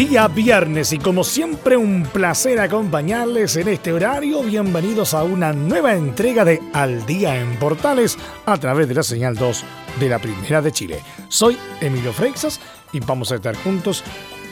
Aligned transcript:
Día 0.00 0.28
viernes 0.28 0.94
y 0.94 0.98
como 0.98 1.24
siempre 1.24 1.76
un 1.76 2.04
placer 2.04 2.58
acompañarles 2.58 3.56
en 3.56 3.68
este 3.68 3.92
horario. 3.92 4.42
Bienvenidos 4.42 5.12
a 5.12 5.24
una 5.24 5.52
nueva 5.52 5.92
entrega 5.92 6.42
de 6.42 6.58
Al 6.72 7.04
Día 7.04 7.38
en 7.38 7.58
Portales 7.58 8.16
a 8.46 8.56
través 8.56 8.88
de 8.88 8.94
la 8.94 9.02
señal 9.02 9.36
2 9.36 9.62
de 10.00 10.08
la 10.08 10.18
Primera 10.18 10.62
de 10.62 10.72
Chile. 10.72 11.00
Soy 11.28 11.58
Emilio 11.82 12.14
Freixas 12.14 12.60
y 12.94 13.00
vamos 13.00 13.30
a 13.30 13.34
estar 13.34 13.54
juntos 13.56 14.02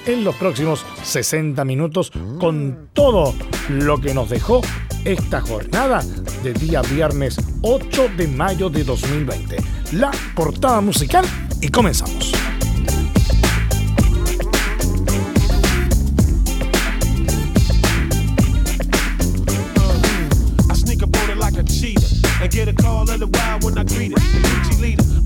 en 0.04 0.22
los 0.22 0.36
próximos 0.36 0.84
60 1.02 1.64
minutos 1.64 2.12
con 2.38 2.90
todo 2.92 3.32
lo 3.70 3.98
que 4.02 4.12
nos 4.12 4.28
dejó 4.28 4.60
esta 5.06 5.40
jornada 5.40 6.02
de 6.42 6.52
día 6.52 6.82
viernes 6.82 7.38
8 7.62 8.10
de 8.18 8.28
mayo 8.28 8.68
de 8.68 8.84
2020. 8.84 9.56
La 9.92 10.10
portada 10.34 10.82
musical 10.82 11.24
y 11.62 11.68
comenzamos. 11.68 12.34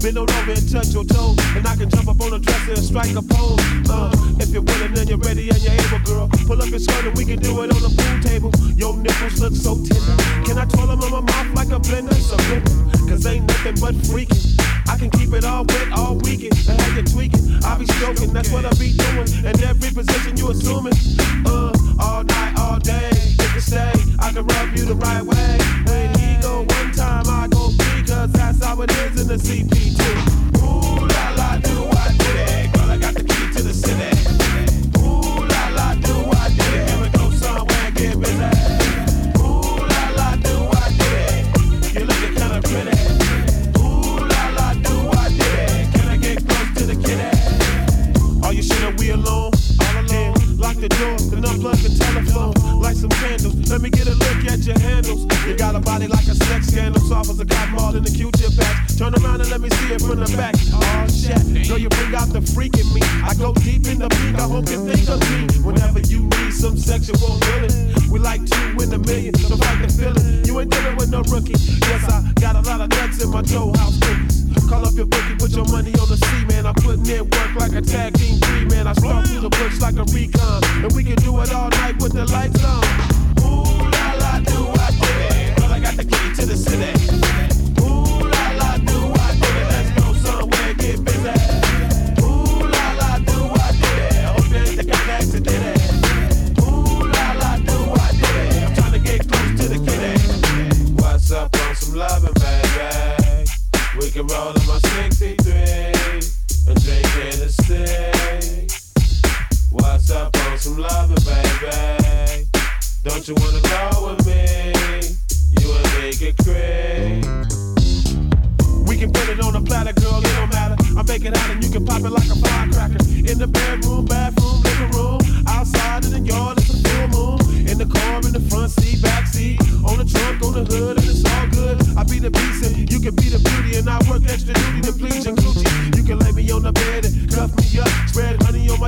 Bend 0.02 0.18
over 0.18 0.34
and 0.50 0.66
touch 0.70 0.88
your 0.88 1.04
toes, 1.04 1.38
and 1.54 1.66
I 1.66 1.76
can 1.76 1.88
jump 1.88 2.08
up 2.08 2.20
on 2.20 2.34
a 2.34 2.38
dresser 2.38 2.72
and 2.72 2.84
strike 2.84 3.14
a 3.14 3.22
pose. 3.22 3.62
Uh, 3.88 4.10
if 4.40 4.50
you're 4.50 4.62
willing 4.62 4.98
and 4.98 5.08
you're 5.08 5.18
ready 5.18 5.48
and 5.48 5.62
you're 5.62 5.72
able, 5.72 6.02
girl, 6.04 6.28
pull 6.46 6.60
up 6.60 6.68
your 6.68 6.80
skirt 6.80 7.06
and 7.06 7.16
we 7.16 7.24
can 7.24 7.38
do 7.38 7.62
it 7.62 7.70
on 7.70 7.80
the 7.80 7.92
pool 7.94 8.18
table. 8.20 8.50
Your 8.74 8.96
nipples 8.96 9.40
look 9.40 9.54
so 9.54 9.78
tender. 9.78 10.16
Can 10.42 10.58
I 10.58 10.66
twirl 10.66 10.88
them 10.88 11.02
on 11.02 11.10
my 11.10 11.20
mouth 11.20 11.54
like 11.54 11.70
a 11.70 11.78
blender? 11.78 12.18
Surrender, 12.18 12.98
cause 13.08 13.24
ain't 13.26 13.46
nothing 13.46 13.76
but 13.78 13.94
freaking. 14.10 14.42
I 14.90 14.98
can 14.98 15.10
keep 15.10 15.32
it 15.32 15.44
all 15.44 15.64
wet 15.64 15.92
all 15.92 16.16
weekend 16.16 16.58
and 16.68 16.80
have 16.80 16.96
you 16.96 17.04
tweaking. 17.04 17.62
I'll 17.62 17.78
be 17.78 17.86
stroking, 17.86 18.32
that's 18.32 18.50
what 18.50 18.66
I 18.66 18.70
be 18.74 18.96
doing. 18.98 19.30
And 19.46 19.54
every 19.62 19.90
position 19.94 20.36
you 20.36 20.50
assuming. 20.50 20.98
Uh, 21.46 21.72
all 22.00 22.24
night, 22.24 22.54
all 22.58 22.78
day. 22.80 23.10
You 23.54 23.60
stay, 23.60 23.92
I 24.18 24.32
can 24.32 24.44
rub 24.44 24.76
you 24.76 24.84
the 24.84 24.96
right 24.96 25.22
way. 25.22 25.58
When 25.86 26.10
he 26.18 26.42
go 26.42 26.66
one 26.66 26.90
time, 26.90 27.28
I 27.28 27.51
that's 28.32 28.64
how 28.64 28.80
it 28.82 28.90
is 28.90 29.20
in 29.20 29.28
the 29.28 29.36
CPT. 29.36 30.00
Ooh 30.62 31.06
la 31.06 31.30
la, 31.36 31.58
do 31.58 31.88
I 31.90 32.12
did 32.18 32.36
it? 32.48 32.72
Girl, 32.72 32.90
I 32.90 32.98
got 32.98 33.14
the 33.14 33.24
key 33.24 33.52
to 33.56 33.62
the 33.62 33.74
city. 33.74 34.41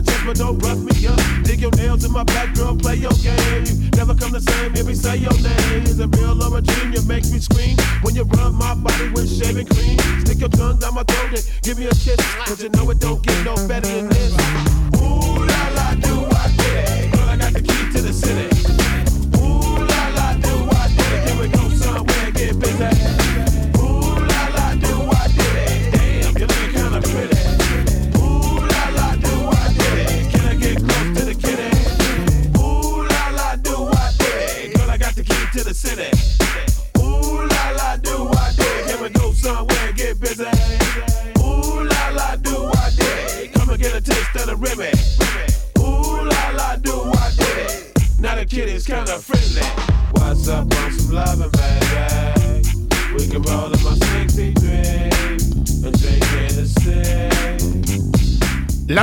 Chest, 0.05 0.23
but 0.27 0.37
don't 0.37 0.59
rough 0.59 0.79
me 0.79 1.07
up. 1.07 1.19
Dig 1.45 1.61
your 1.61 1.71
nails 1.73 2.05
in 2.05 2.13
my 2.13 2.25
back, 2.25 2.55
girl, 2.55 2.77
play 2.77 2.97
your 2.97 3.13
game. 3.25 3.65
You 3.65 3.91
never 3.97 4.15
come 4.15 4.33
the 4.33 4.41
same, 4.41 4.75
if 4.75 4.87
we 4.87 4.95
say 4.95 5.17
your 5.17 5.35
name. 5.41 5.83
Is 5.85 5.99
it 5.99 6.15
real 6.17 6.41
or 6.43 6.59
a 6.59 6.63
dream? 6.63 6.93
You 6.93 7.03
make 7.03 7.25
me 7.31 7.39
scream 7.39 7.77
when 8.03 8.15
you 8.15 8.25
rub 8.25 8.55
my 8.55 8.75
body 8.75 9.09
with 9.11 9.29
shaving 9.29 9.67
cream. 9.67 9.99
Stick 10.21 10.41
your 10.41 10.49
tongue 10.49 10.79
down 10.79 10.95
my 10.95 11.05
throat 11.05 11.35
and 11.35 11.45
give 11.63 11.79
me 11.79 11.87
a 11.87 11.95
kiss, 11.95 12.21
cause 12.47 12.63
you 12.63 12.69
know 12.71 12.89
it 12.91 12.99
don't 13.01 13.23
get 13.23 13.45
no 13.45 13.55
better 13.69 13.89
than 13.89 14.09
this. 14.09 14.33
Ooh 15.01 15.45
la 15.45 15.63
la, 15.77 15.95
do 15.95 16.27
I 16.31 16.55
it? 16.59 17.13
Girl, 17.13 17.29
I 17.29 17.37
got 17.37 17.53
the 17.53 17.63
key 17.63 17.93
to 17.93 18.03
the 18.03 18.13
city. 18.13 18.54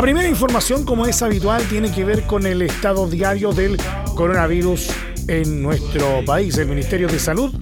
La 0.01 0.05
primera 0.05 0.27
información, 0.27 0.83
como 0.83 1.05
es 1.05 1.21
habitual, 1.21 1.61
tiene 1.69 1.91
que 1.91 2.03
ver 2.03 2.23
con 2.23 2.47
el 2.47 2.63
estado 2.63 3.07
diario 3.07 3.53
del 3.53 3.77
coronavirus 4.15 4.89
en 5.27 5.61
nuestro 5.61 6.25
país. 6.25 6.57
El 6.57 6.69
Ministerio 6.69 7.07
de 7.07 7.19
Salud 7.19 7.53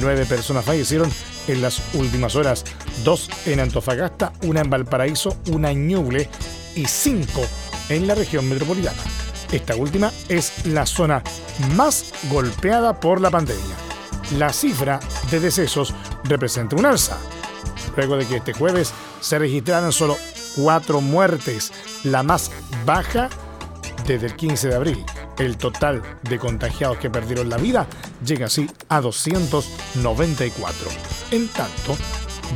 nueve 0.00 0.26
personas 0.26 0.64
fallecieron 0.64 1.10
en 1.48 1.62
las 1.62 1.80
últimas 1.94 2.36
horas, 2.36 2.64
dos 3.04 3.28
en 3.46 3.60
Antofagasta, 3.60 4.32
una 4.42 4.60
en 4.60 4.70
Valparaíso, 4.70 5.36
una 5.50 5.70
en 5.70 5.88
Ñuble 5.88 6.28
y 6.74 6.86
cinco 6.86 7.42
en 7.88 8.06
la 8.06 8.14
región 8.14 8.48
metropolitana. 8.48 9.02
Esta 9.52 9.74
última 9.74 10.12
es 10.28 10.66
la 10.66 10.86
zona 10.86 11.22
más 11.74 12.12
golpeada 12.30 12.98
por 13.00 13.20
la 13.20 13.30
pandemia. 13.30 13.76
La 14.38 14.52
cifra 14.52 15.00
de 15.30 15.40
decesos 15.40 15.92
representa 16.24 16.76
un 16.76 16.86
alza, 16.86 17.18
luego 17.96 18.16
de 18.16 18.26
que 18.26 18.36
este 18.36 18.52
jueves 18.52 18.92
se 19.20 19.38
registraron 19.38 19.92
solo 19.92 20.16
cuatro 20.54 21.00
muertes, 21.00 21.72
la 22.04 22.22
más 22.22 22.50
baja 22.86 23.28
desde 24.06 24.26
el 24.26 24.36
15 24.36 24.68
de 24.68 24.74
abril. 24.74 25.04
El 25.38 25.56
total 25.56 26.02
de 26.22 26.38
contagiados 26.38 26.98
que 26.98 27.10
perdieron 27.10 27.48
la 27.48 27.56
vida 27.56 27.86
llega 28.24 28.46
así 28.46 28.68
a 28.88 29.00
294. 29.00 30.90
En 31.30 31.48
tanto, 31.48 31.96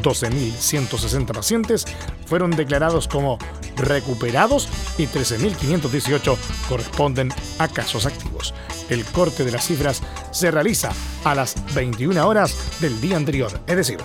12.160 0.03 1.33
pacientes 1.33 1.85
fueron 2.27 2.51
declarados 2.51 3.09
como 3.09 3.39
recuperados 3.77 4.69
y 4.99 5.07
13.518 5.07 6.37
corresponden 6.69 7.33
a 7.59 7.69
casos 7.69 8.07
activos. 8.07 8.55
El 8.89 9.05
corte 9.05 9.45
de 9.45 9.53
las 9.53 9.67
cifras 9.67 10.03
se 10.31 10.51
realiza 10.51 10.91
a 11.25 11.35
las 11.35 11.55
21 11.75 12.27
horas 12.27 12.81
del 12.81 13.01
día 13.01 13.17
anterior, 13.17 13.61
es 13.67 13.77
decir, 13.77 13.99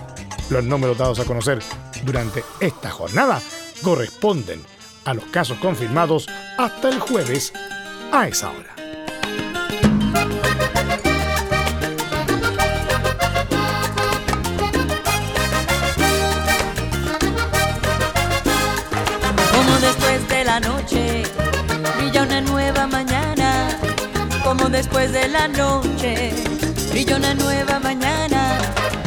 los 0.50 0.64
números 0.64 0.98
dados 0.98 1.20
a 1.20 1.26
conocer 1.26 1.60
durante 2.04 2.44
esta 2.60 2.90
jornada 2.90 3.42
corresponden 3.84 4.62
a 5.06 5.14
los 5.14 5.26
casos 5.26 5.58
confirmados 5.60 6.28
hasta 6.58 6.90
el 6.90 7.00
jueves 7.00 7.54
a 8.12 8.28
esa 8.28 8.52
hora. 8.52 8.76
Después 24.80 25.12
de 25.12 25.28
la 25.28 25.46
noche. 25.50 26.32
Brilla 26.90 27.18
una 27.18 27.34
nueva 27.34 27.80
mañana, 27.80 28.58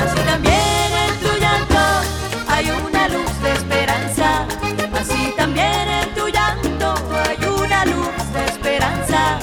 así 0.05 0.21
también 0.33 0.89
en 1.07 1.15
tu 1.25 1.33
llanto 1.41 1.83
hay 2.47 2.67
una 2.71 3.09
luz 3.09 3.33
de 3.43 3.53
esperanza, 3.53 4.47
así 5.01 5.33
también 5.35 5.85
en 6.01 6.15
tu 6.15 6.29
llanto 6.29 6.89
hay 7.25 7.39
una 7.47 7.87
luz 7.87 8.17
de 8.35 8.45
esperanza, 8.53 9.39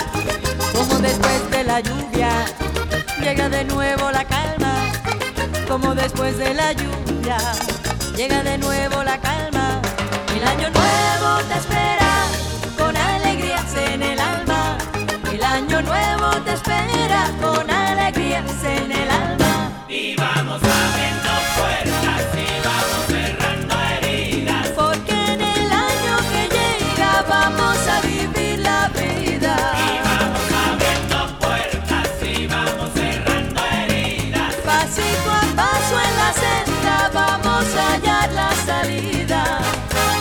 como 0.75 0.99
después 0.99 1.49
de 1.49 1.63
la 1.63 1.79
lluvia 1.79 2.31
llega 3.23 3.49
de 3.49 3.63
nuevo 3.63 4.11
la 4.11 4.23
calma, 4.23 4.73
como 5.67 5.95
después 5.95 6.37
de 6.37 6.53
la 6.53 6.73
lluvia 6.73 7.37
llega 8.15 8.43
de 8.43 8.55
nuevo 8.59 9.03
la 9.03 9.17
calma. 9.19 9.81
El 10.37 10.47
año 10.47 10.69
nuevo 10.69 11.29
te 11.49 11.55
espera 11.57 11.98
El 15.31 15.43
año 15.43 15.81
nuevo 15.83 16.31
te 16.43 16.53
espera 16.53 17.29
con 17.41 17.69
alegrías 17.69 18.63
en 18.63 18.91
el 18.91 19.09
alma. 19.09 19.71
Y 19.87 20.15
vamos 20.15 20.59
abriendo 20.63 21.29
puertas 21.55 22.23
y 22.33 22.49
vamos 22.67 23.05
cerrando 23.07 23.75
heridas. 23.91 24.67
Porque 24.69 25.11
en 25.11 25.41
el 25.41 25.71
año 25.71 26.17
que 26.31 26.43
llega 26.55 27.25
vamos 27.29 27.77
a 27.87 28.01
vivir 28.01 28.59
la 28.59 28.89
vida. 28.89 29.55
Vamos 30.03 30.47
abriendo 30.67 31.39
puertas 31.39 32.09
y 32.23 32.47
vamos 32.47 32.89
cerrando 32.95 33.61
heridas. 33.83 34.55
Pasito 34.65 35.31
a 35.31 35.45
paso 35.55 35.95
en 36.07 36.13
la 36.21 36.33
senda 36.43 37.11
vamos 37.13 37.65
a 37.75 37.93
hallar 37.93 38.31
la 38.33 38.51
salida. 38.65 39.59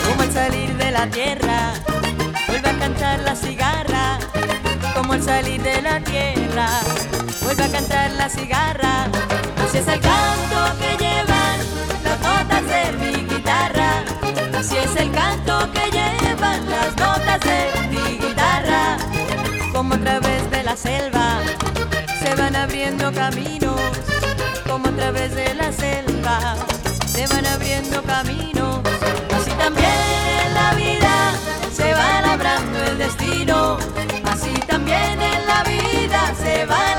Como 0.07 0.21
al 0.21 0.31
salir 0.31 0.75
de 0.77 0.91
la 0.91 1.07
tierra, 1.07 1.38
salir 5.29 5.61
de 5.61 5.79
la 5.83 5.99
tierra, 6.01 6.67
vuelve 7.43 7.63
a 7.63 7.69
cantar 7.69 8.11
la 8.13 8.27
cigarra. 8.29 8.95
Así 9.63 9.77
es 9.77 9.87
el 9.87 9.99
canto 9.99 10.59
que 10.81 10.91
llevan 11.03 11.57
las 12.03 12.19
notas 12.29 12.63
de 12.73 12.83
mi 13.01 13.13
guitarra. 13.31 13.91
Así 14.59 14.75
es 14.77 14.95
el 14.95 15.11
canto 15.11 15.53
que 15.71 15.85
llevan 15.97 16.61
las 16.75 16.91
notas 17.03 17.39
de 17.49 17.59
mi 17.91 18.05
guitarra. 18.23 18.97
Como 19.71 19.93
a 19.93 19.99
través 19.99 20.49
de 20.49 20.63
la 20.63 20.75
selva 20.75 21.27
se 22.21 22.33
van 22.33 22.55
abriendo 22.55 23.11
caminos 23.13 23.79
como 24.67 24.87
a 24.87 24.91
través 24.99 25.35
de 25.35 25.53
la 25.53 25.71
selva 25.71 26.55
se 27.05 27.27
van 27.27 27.45
abriendo 27.45 28.01
caminos. 28.03 28.79
Así 29.37 29.51
también 29.63 29.99
en 30.45 30.53
la 30.59 30.69
vida 30.73 31.15
se 31.71 31.93
va 31.93 32.21
labrando 32.21 32.77
el 32.83 32.97
destino. 32.97 33.18
Vida 36.69 36.98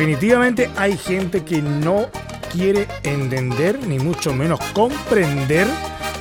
Definitivamente 0.00 0.70
hay 0.78 0.96
gente 0.96 1.44
que 1.44 1.60
no 1.60 2.08
quiere 2.50 2.88
entender 3.02 3.86
ni 3.86 3.98
mucho 3.98 4.32
menos 4.32 4.58
comprender 4.72 5.66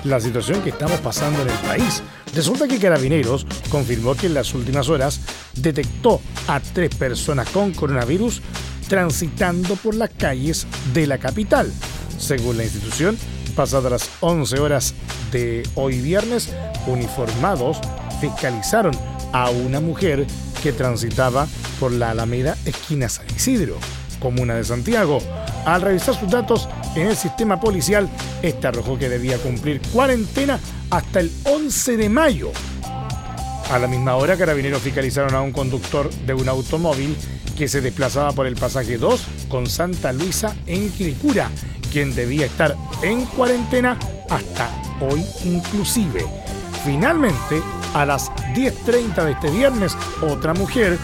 la 0.03 0.19
situación 0.19 0.61
que 0.61 0.71
estamos 0.71 0.99
pasando 0.99 1.43
en 1.43 1.47
el 1.47 1.57
país. 1.59 2.03
Resulta 2.35 2.67
que 2.67 2.77
Carabineros 2.77 3.47
confirmó 3.69 4.15
que 4.15 4.25
en 4.25 4.33
las 4.33 4.53
últimas 4.53 4.89
horas 4.89 5.21
detectó 5.55 6.19
a 6.49 6.59
tres 6.59 6.93
personas 6.93 7.49
con 7.51 7.71
coronavirus 7.71 8.41
transitando 8.89 9.77
por 9.77 9.95
las 9.95 10.09
calles 10.09 10.67
de 10.93 11.07
la 11.07 11.17
capital. 11.17 11.71
Según 12.17 12.57
la 12.57 12.65
institución, 12.65 13.17
pasadas 13.55 13.89
las 13.89 14.09
11 14.19 14.59
horas 14.59 14.93
de 15.31 15.63
hoy 15.75 16.01
viernes, 16.01 16.53
uniformados 16.85 17.79
fiscalizaron 18.19 18.93
a 19.31 19.49
una 19.51 19.79
mujer 19.79 20.27
que 20.61 20.73
transitaba 20.73 21.47
por 21.79 21.93
la 21.93 22.11
Alameda 22.11 22.57
esquina 22.65 23.07
San 23.07 23.28
Isidro, 23.39 23.77
comuna 24.19 24.55
de 24.55 24.65
Santiago. 24.65 25.19
Al 25.65 25.81
revisar 25.81 26.13
sus 26.13 26.29
datos, 26.29 26.67
en 26.93 27.07
el 27.07 27.15
sistema 27.15 27.57
policial, 27.57 28.09
este 28.41 28.67
arrojó 28.67 28.99
que 28.99 29.07
debía 29.07 29.37
cumplir 29.37 29.79
cuarentena 29.93 30.59
hasta 30.89 31.21
el 31.21 31.31
11 31.45 31.95
de 31.95 32.09
mayo. 32.09 32.51
A 33.71 33.79
la 33.79 33.87
misma 33.87 34.17
hora, 34.17 34.35
carabineros 34.35 34.81
fiscalizaron 34.81 35.33
a 35.35 35.41
un 35.41 35.53
conductor 35.53 36.09
de 36.09 36.33
un 36.33 36.49
automóvil 36.49 37.15
que 37.57 37.69
se 37.69 37.79
desplazaba 37.79 38.33
por 38.33 38.45
el 38.45 38.55
pasaje 38.55 38.97
2 38.97 39.21
con 39.47 39.67
Santa 39.67 40.11
Luisa 40.11 40.53
en 40.67 40.91
Quilicura, 40.91 41.49
quien 41.93 42.13
debía 42.13 42.45
estar 42.45 42.75
en 43.01 43.23
cuarentena 43.25 43.97
hasta 44.29 44.69
hoy 44.99 45.23
inclusive. 45.45 46.25
Finalmente, 46.83 47.61
a 47.93 48.05
las 48.05 48.29
10.30 48.53 49.23
de 49.23 49.31
este 49.31 49.49
viernes, 49.49 49.95
otra 50.21 50.53
mujer 50.53 50.99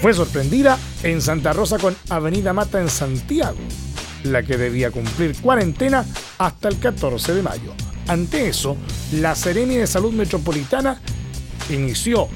fue 0.00 0.14
sorprendida 0.14 0.78
en 1.02 1.20
Santa 1.20 1.52
Rosa 1.52 1.78
con 1.78 1.94
Avenida 2.08 2.52
Mata 2.54 2.80
en 2.80 2.88
Santiago, 2.88 3.58
la 4.24 4.42
que 4.42 4.56
debía 4.56 4.90
cumplir 4.90 5.36
cuarentena 5.40 6.06
hasta 6.38 6.68
el 6.68 6.78
14 6.78 7.34
de 7.34 7.42
mayo. 7.42 7.74
Ante 8.08 8.48
eso, 8.48 8.76
la 9.12 9.34
Seremi 9.34 9.76
de 9.76 9.86
Salud 9.86 10.12
Metropolitana 10.12 10.98
inició 11.68 12.28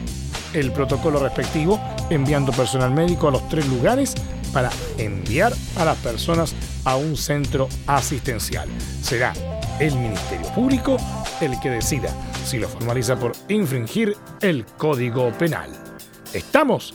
el 0.53 0.73
protocolo 0.73 1.19
respectivo 1.19 1.81
enviando 2.11 2.53
personal 2.53 2.93
médico 2.93 3.29
a 3.29 3.33
los 3.33 3.49
tres 3.49 3.67
lugares 3.67 4.15
para 4.53 4.71
enviar 4.99 5.53
a 5.77 5.85
las 5.87 5.97
personas 5.99 6.55
a 6.85 6.97
un 6.97 7.17
centro 7.17 7.69
asistencial. 7.87 8.69
Será 9.03 9.33
el 9.81 9.97
Ministerio 9.97 10.47
Público 10.55 10.99
el 11.41 11.59
que 11.61 11.71
decida 11.71 12.11
si 12.45 12.59
lo 12.59 12.69
formaliza 12.69 13.19
por 13.19 13.33
infringir 13.49 14.17
el 14.43 14.67
Código 14.67 15.33
Penal. 15.33 15.71
Estamos 16.33 16.95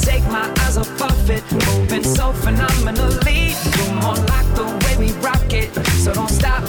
Take 0.00 0.24
my 0.24 0.52
eyes 0.60 0.76
off 0.76 1.02
of 1.02 1.30
it, 1.30 1.42
moving 1.52 2.04
so 2.04 2.32
phenomenally. 2.32 3.54
You're 3.76 3.94
more 3.94 4.16
like 4.32 4.48
the 4.54 4.66
way 4.84 4.96
we 5.06 5.12
rock 5.20 5.52
it, 5.52 5.74
so 6.02 6.12
don't 6.12 6.30
stop. 6.30 6.64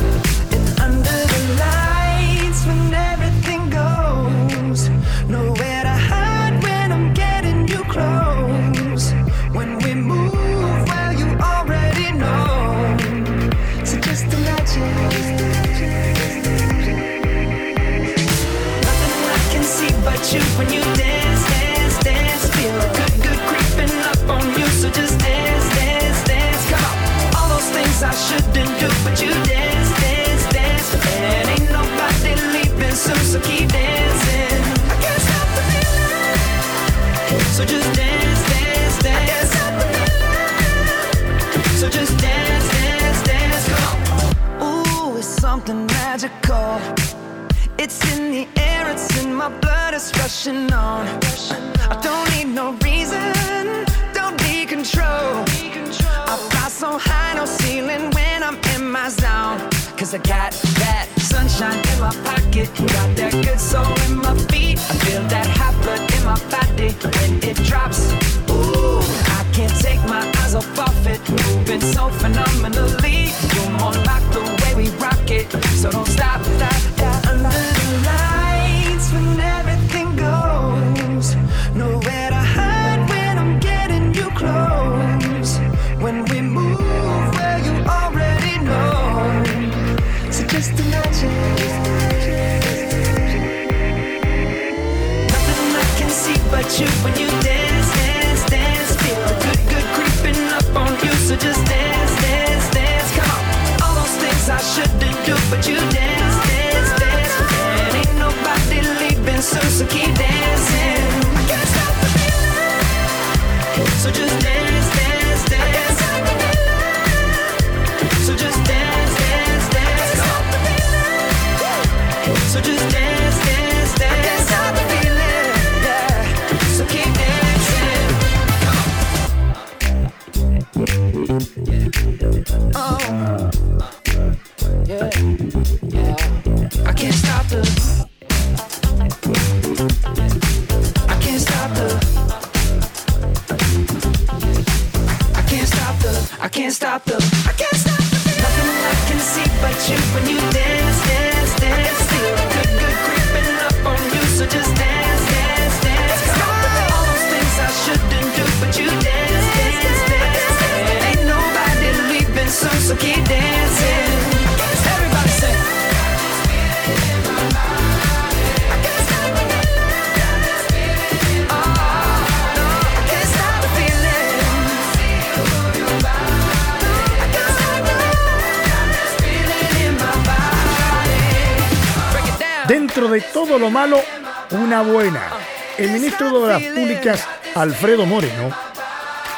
Ministro 186.00 186.30
de 186.30 186.38
Obras 186.38 186.64
Públicas, 186.64 187.28
Alfredo 187.56 188.06
Moreno, 188.06 188.52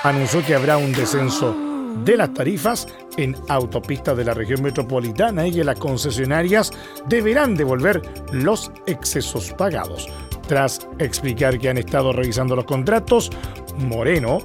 anunció 0.04 0.46
que 0.46 0.54
habrá 0.54 0.78
un 0.78 0.92
descenso 0.92 1.56
de 2.04 2.16
las 2.16 2.36
tarifas 2.36 2.88
en 3.18 3.36
autopistas 3.50 4.16
de 4.16 4.26
la 4.26 4.36
región 4.36 4.62
metropolitana 4.62 5.48
y 5.48 5.54
que 5.54 5.64
las 5.64 5.80
concesionarias 5.80 6.72
deberán 7.08 7.56
devolver 7.56 8.04
los 8.32 8.72
excesos 8.86 9.52
pagados. 9.54 10.08
Tras 10.48 10.88
explicar 11.00 11.58
que 11.58 11.70
han 11.70 11.80
estado 11.80 12.14
revisando 12.14 12.56
los 12.56 12.66
contratos, 12.66 13.32
Moreno 13.80 14.38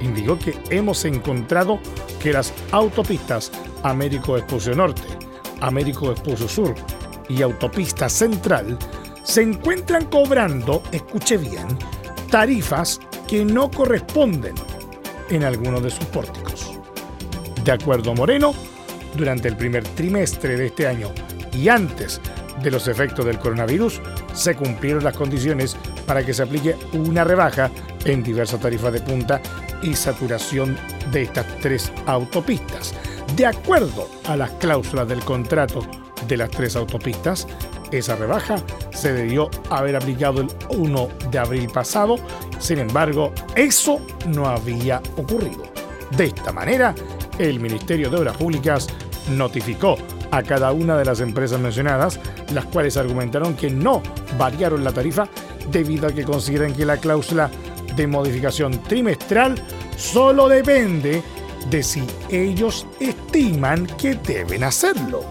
indicó 0.00 0.38
que 0.38 0.56
hemos 0.70 1.04
encontrado 1.04 1.80
que 2.22 2.32
las 2.32 2.52
autopistas 2.70 3.50
Américo 3.82 4.36
Espucio 4.36 4.72
Norte, 4.76 5.02
Américo 5.60 6.12
Espucio 6.12 6.48
Sur 6.48 6.76
y 7.28 7.42
Autopista 7.42 8.08
Central 8.08 8.78
se 9.26 9.42
encuentran 9.42 10.04
cobrando, 10.04 10.82
escuche 10.92 11.36
bien, 11.36 11.66
tarifas 12.30 13.00
que 13.26 13.44
no 13.44 13.68
corresponden 13.70 14.54
en 15.30 15.42
algunos 15.42 15.82
de 15.82 15.90
sus 15.90 16.04
pórticos. 16.06 16.78
De 17.64 17.72
acuerdo 17.72 18.12
a 18.12 18.14
Moreno, 18.14 18.54
durante 19.16 19.48
el 19.48 19.56
primer 19.56 19.82
trimestre 19.82 20.56
de 20.56 20.66
este 20.66 20.86
año 20.86 21.10
y 21.52 21.68
antes 21.68 22.20
de 22.62 22.70
los 22.70 22.86
efectos 22.86 23.26
del 23.26 23.40
coronavirus, 23.40 24.00
se 24.32 24.54
cumplieron 24.54 25.02
las 25.02 25.16
condiciones 25.16 25.76
para 26.06 26.24
que 26.24 26.32
se 26.32 26.44
aplique 26.44 26.76
una 26.92 27.24
rebaja 27.24 27.70
en 28.04 28.22
diversas 28.22 28.60
tarifas 28.60 28.92
de 28.92 29.00
punta 29.00 29.40
y 29.82 29.94
saturación 29.96 30.78
de 31.10 31.22
estas 31.22 31.46
tres 31.60 31.92
autopistas. 32.06 32.94
De 33.34 33.44
acuerdo 33.44 34.08
a 34.26 34.36
las 34.36 34.52
cláusulas 34.52 35.08
del 35.08 35.20
contrato 35.24 35.84
de 36.28 36.36
las 36.36 36.50
tres 36.50 36.76
autopistas, 36.76 37.48
esa 37.90 38.16
rebaja 38.16 38.56
se 38.92 39.12
debió 39.12 39.50
haber 39.70 39.96
aplicado 39.96 40.40
el 40.40 40.48
1 40.70 41.08
de 41.30 41.38
abril 41.38 41.68
pasado, 41.68 42.16
sin 42.58 42.78
embargo, 42.78 43.32
eso 43.54 44.00
no 44.26 44.46
había 44.46 45.00
ocurrido. 45.16 45.64
De 46.16 46.26
esta 46.26 46.52
manera, 46.52 46.94
el 47.38 47.60
Ministerio 47.60 48.10
de 48.10 48.18
Obras 48.18 48.36
Públicas 48.36 48.86
notificó 49.30 49.96
a 50.30 50.42
cada 50.42 50.72
una 50.72 50.96
de 50.96 51.04
las 51.04 51.20
empresas 51.20 51.60
mencionadas, 51.60 52.18
las 52.52 52.64
cuales 52.66 52.96
argumentaron 52.96 53.54
que 53.54 53.70
no 53.70 54.02
variaron 54.38 54.84
la 54.84 54.92
tarifa 54.92 55.28
debido 55.70 56.08
a 56.08 56.12
que 56.12 56.24
consideran 56.24 56.74
que 56.74 56.86
la 56.86 56.96
cláusula 56.96 57.50
de 57.96 58.06
modificación 58.06 58.82
trimestral 58.82 59.54
solo 59.96 60.48
depende 60.48 61.22
de 61.70 61.82
si 61.82 62.04
ellos 62.30 62.86
estiman 63.00 63.86
que 63.98 64.14
deben 64.14 64.64
hacerlo. 64.64 65.24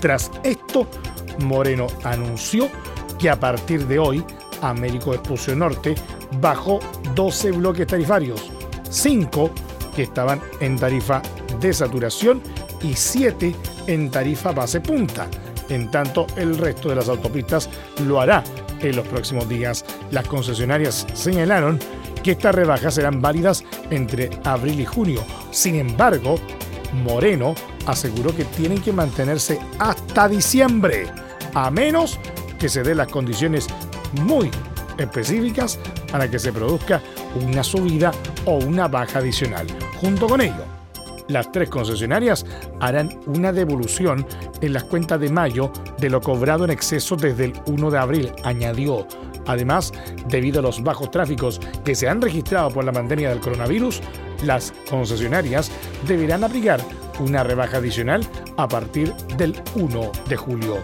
Tras 0.00 0.30
esto, 0.42 0.86
Moreno 1.40 1.86
anunció 2.04 2.68
que 3.18 3.30
a 3.30 3.38
partir 3.38 3.86
de 3.86 3.98
hoy, 3.98 4.24
Américo 4.62 5.14
Espucio 5.14 5.54
Norte 5.54 5.94
bajó 6.40 6.80
12 7.14 7.52
bloques 7.52 7.86
tarifarios, 7.86 8.50
5 8.90 9.50
que 9.94 10.02
estaban 10.02 10.40
en 10.60 10.76
tarifa 10.78 11.22
de 11.60 11.72
saturación 11.72 12.42
y 12.82 12.94
7 12.94 13.54
en 13.86 14.10
tarifa 14.10 14.52
base 14.52 14.80
punta. 14.80 15.28
En 15.68 15.90
tanto, 15.90 16.26
el 16.36 16.56
resto 16.58 16.90
de 16.90 16.96
las 16.96 17.08
autopistas 17.08 17.68
lo 18.06 18.20
hará 18.20 18.44
en 18.80 18.94
los 18.94 19.06
próximos 19.06 19.48
días. 19.48 19.84
Las 20.10 20.26
concesionarias 20.26 21.06
señalaron 21.14 21.78
que 22.22 22.32
estas 22.32 22.54
rebajas 22.54 22.94
serán 22.94 23.20
válidas 23.20 23.64
entre 23.90 24.30
abril 24.44 24.80
y 24.80 24.84
junio. 24.84 25.24
Sin 25.50 25.76
embargo, 25.76 26.36
Moreno 27.04 27.54
aseguró 27.86 28.34
que 28.34 28.44
tienen 28.44 28.80
que 28.80 28.92
mantenerse 28.92 29.58
hasta 29.78 30.28
diciembre, 30.28 31.06
a 31.56 31.70
menos 31.70 32.18
que 32.58 32.68
se 32.68 32.82
den 32.82 32.98
las 32.98 33.08
condiciones 33.08 33.66
muy 34.20 34.50
específicas 34.98 35.78
para 36.12 36.30
que 36.30 36.38
se 36.38 36.52
produzca 36.52 37.00
una 37.34 37.64
subida 37.64 38.12
o 38.44 38.56
una 38.56 38.88
baja 38.88 39.20
adicional. 39.20 39.66
Junto 39.98 40.26
con 40.26 40.42
ello, 40.42 40.64
las 41.28 41.50
tres 41.50 41.70
concesionarias 41.70 42.44
harán 42.78 43.18
una 43.26 43.52
devolución 43.52 44.26
en 44.60 44.74
las 44.74 44.84
cuentas 44.84 45.18
de 45.18 45.30
mayo 45.30 45.72
de 45.98 46.10
lo 46.10 46.20
cobrado 46.20 46.64
en 46.64 46.70
exceso 46.70 47.16
desde 47.16 47.46
el 47.46 47.54
1 47.66 47.90
de 47.90 47.98
abril, 47.98 48.32
añadió. 48.44 49.08
Además, 49.46 49.92
debido 50.28 50.60
a 50.60 50.62
los 50.62 50.82
bajos 50.82 51.10
tráficos 51.10 51.58
que 51.84 51.94
se 51.94 52.06
han 52.06 52.20
registrado 52.20 52.68
por 52.68 52.84
la 52.84 52.92
pandemia 52.92 53.30
del 53.30 53.40
coronavirus, 53.40 54.02
las 54.44 54.74
concesionarias 54.90 55.70
deberán 56.06 56.44
aplicar 56.44 56.80
una 57.18 57.42
rebaja 57.42 57.78
adicional 57.78 58.26
a 58.58 58.68
partir 58.68 59.14
del 59.38 59.58
1 59.74 60.12
de 60.28 60.36
julio. 60.36 60.82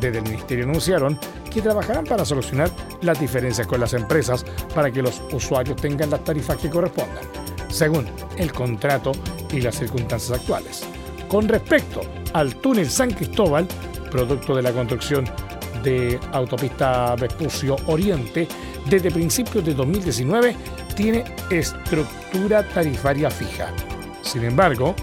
Desde 0.00 0.18
el 0.18 0.24
Ministerio 0.24 0.64
anunciaron 0.64 1.18
que 1.50 1.62
trabajarán 1.62 2.04
para 2.04 2.24
solucionar 2.24 2.70
las 3.02 3.20
diferencias 3.20 3.66
con 3.66 3.80
las 3.80 3.94
empresas 3.94 4.44
para 4.74 4.90
que 4.90 5.02
los 5.02 5.22
usuarios 5.32 5.76
tengan 5.76 6.10
las 6.10 6.24
tarifas 6.24 6.56
que 6.56 6.70
correspondan, 6.70 7.24
según 7.68 8.06
el 8.36 8.52
contrato 8.52 9.12
y 9.52 9.60
las 9.60 9.76
circunstancias 9.76 10.38
actuales. 10.38 10.84
Con 11.28 11.48
respecto 11.48 12.00
al 12.32 12.56
túnel 12.56 12.90
San 12.90 13.10
Cristóbal, 13.12 13.66
producto 14.10 14.54
de 14.54 14.62
la 14.62 14.72
construcción 14.72 15.24
de 15.82 16.18
autopista 16.32 17.14
Vespucio 17.16 17.76
Oriente, 17.86 18.48
desde 18.88 19.10
principios 19.10 19.64
de 19.64 19.74
2019 19.74 20.56
tiene 20.94 21.24
estructura 21.50 22.66
tarifaria 22.68 23.30
fija. 23.30 23.72
Sin 24.22 24.44
embargo, 24.44 24.94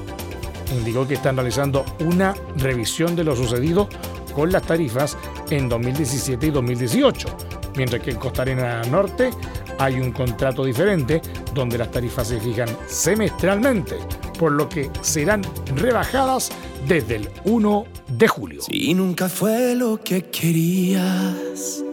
indicó 0.71 1.07
que 1.07 1.15
están 1.15 1.35
realizando 1.35 1.85
una 1.99 2.33
revisión 2.57 3.15
de 3.15 3.23
lo 3.23 3.35
sucedido 3.35 3.89
con 4.31 4.51
las 4.51 4.63
tarifas 4.63 5.17
en 5.49 5.69
2017 5.69 6.47
y 6.47 6.51
2018, 6.51 7.27
mientras 7.75 8.01
que 8.01 8.11
en 8.11 8.17
Costa 8.17 8.41
Arena 8.43 8.81
Norte 8.83 9.31
hay 9.77 9.99
un 9.99 10.11
contrato 10.11 10.63
diferente 10.63 11.21
donde 11.53 11.77
las 11.77 11.91
tarifas 11.91 12.27
se 12.27 12.39
fijan 12.39 12.69
semestralmente, 12.87 13.95
por 14.37 14.51
lo 14.51 14.69
que 14.69 14.89
serán 15.01 15.41
rebajadas 15.75 16.51
desde 16.87 17.17
el 17.17 17.29
1 17.45 17.85
de 18.07 18.27
julio. 18.27 18.61
Si 18.61 18.93
nunca 18.93 19.29
fue 19.29 19.75
lo 19.75 19.99
que 20.01 20.25
querías, 20.25 21.83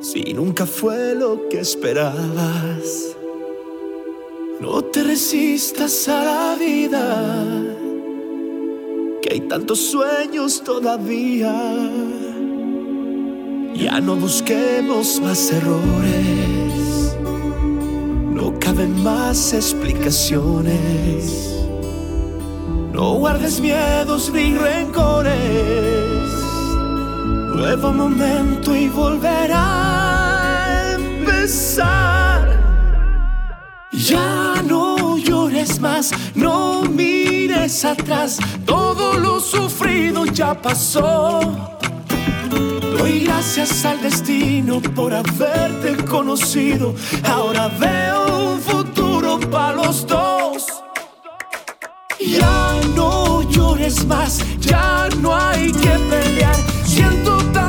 si 0.00 0.32
nunca 0.34 0.66
fue 0.66 1.14
lo 1.14 1.48
que 1.48 1.60
esperabas, 1.60 3.16
no 4.60 4.82
te 4.84 5.02
resistas 5.02 6.08
a 6.08 6.24
la 6.24 6.56
vida, 6.58 7.85
que 9.26 9.34
hay 9.34 9.40
tantos 9.40 9.90
sueños 9.90 10.62
todavía. 10.62 11.52
Ya 13.74 14.00
no 14.00 14.14
busquemos 14.16 15.20
más 15.20 15.52
errores, 15.52 17.16
no 18.30 18.58
caben 18.58 19.02
más 19.02 19.52
explicaciones. 19.52 21.52
No 22.92 23.14
guardes 23.14 23.60
miedos 23.60 24.30
ni 24.32 24.54
rencores. 24.54 25.34
Nuevo 27.54 27.92
momento 27.92 28.76
y 28.76 28.88
volverá 28.88 30.84
a 30.84 30.94
empezar. 30.94 32.48
Ya 33.92 34.62
no 34.66 34.75
más, 35.80 36.10
no 36.34 36.82
mires 36.82 37.84
atrás. 37.84 38.38
Todo 38.64 39.14
lo 39.14 39.40
sufrido 39.40 40.24
ya 40.26 40.54
pasó. 40.54 41.40
Doy 42.98 43.24
gracias 43.24 43.84
al 43.84 44.00
destino 44.00 44.80
por 44.94 45.12
haberte 45.12 45.96
conocido. 46.04 46.94
Ahora 47.24 47.68
veo 47.68 48.52
un 48.52 48.60
futuro 48.60 49.38
para 49.50 49.76
los 49.76 50.06
dos. 50.06 50.66
Ya 52.20 52.80
no 52.94 53.42
llores 53.50 54.04
más, 54.06 54.40
ya 54.60 55.08
no 55.20 55.36
hay 55.36 55.70
que 55.72 55.94
pelear. 56.10 56.56
Siento 56.84 57.36
tanto 57.52 57.65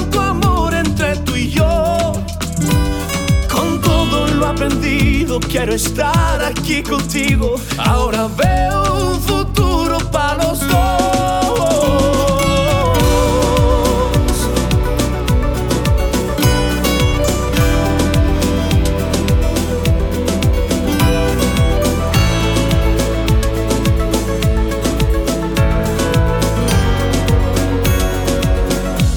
aprendido, 4.48 5.40
quiero 5.40 5.74
estar 5.74 6.44
aquí 6.44 6.82
contigo. 6.82 7.56
Ahora 7.78 8.28
veo 8.28 9.12
un 9.12 9.22
futuro 9.22 9.98
para 10.12 10.44
los 10.44 10.60
dos. 10.60 11.08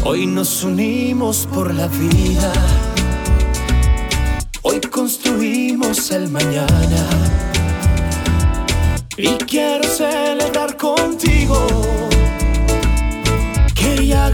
Hoy 0.02 0.26
nos 0.26 0.64
unimos 0.64 1.46
por 1.46 1.72
la 1.72 1.86
vida. 1.86 2.52
El 5.52 6.28
mañana. 6.30 7.08
Y 9.16 9.28
quiero 9.46 9.82
celebrar 9.84 10.76
contigo 10.76 11.66
que 13.74 14.06
ya 14.06 14.26
ha 14.26 14.30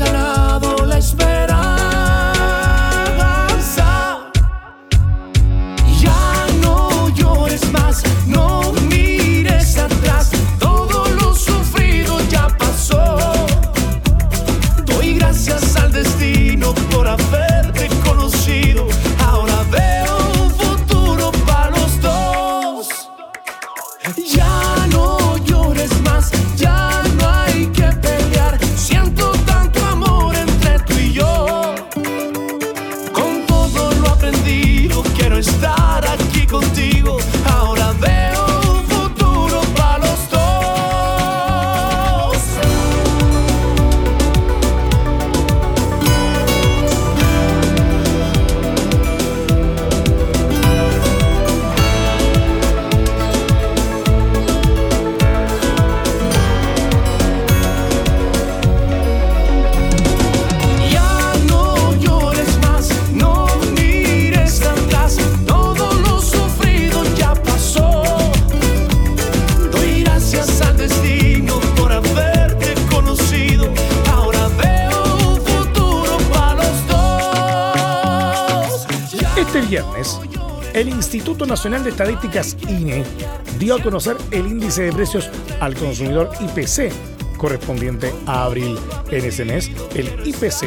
Nacional 81.57 81.85
de 81.85 81.88
Estadísticas 81.90 82.55
INE 82.69 83.03
dio 83.59 83.77
a 83.77 83.83
conocer 83.83 84.19
el 84.31 84.47
índice 84.47 84.83
de 84.83 84.92
precios 84.92 85.31
al 85.59 85.75
consumidor 85.75 86.29
IPC 86.38 86.92
correspondiente 87.38 88.12
a 88.27 88.45
abril. 88.45 88.79
En 89.11 89.25
ese 89.25 89.47
mes, 89.47 89.71
el 89.95 90.07
IPC 90.29 90.66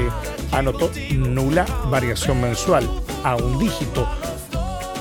anotó 0.51 0.89
nula 1.11 1.67
variación 1.91 2.41
mensual 2.41 2.89
a 3.23 3.35
un 3.35 3.59
dígito, 3.59 4.09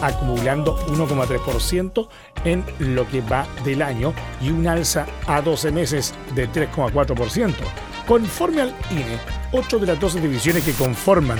acumulando 0.03 0.77
1,3% 0.88 2.07
en 2.44 2.64
lo 2.81 3.09
que 3.09 3.22
va 3.22 3.48
del 3.64 3.81
año 3.81 4.12
y 4.42 4.51
un 4.51 4.68
alza 4.68 5.07
a 5.27 5.40
12 5.40 5.72
meses 5.72 6.12
de 6.35 6.51
3,4%. 6.51 7.55
Conforme 8.07 8.61
al 8.61 8.74
INE, 8.90 9.18
8 9.53 9.79
de 9.79 9.87
las 9.87 9.98
12 9.98 10.20
divisiones 10.20 10.64
que 10.64 10.72
conforman 10.72 11.38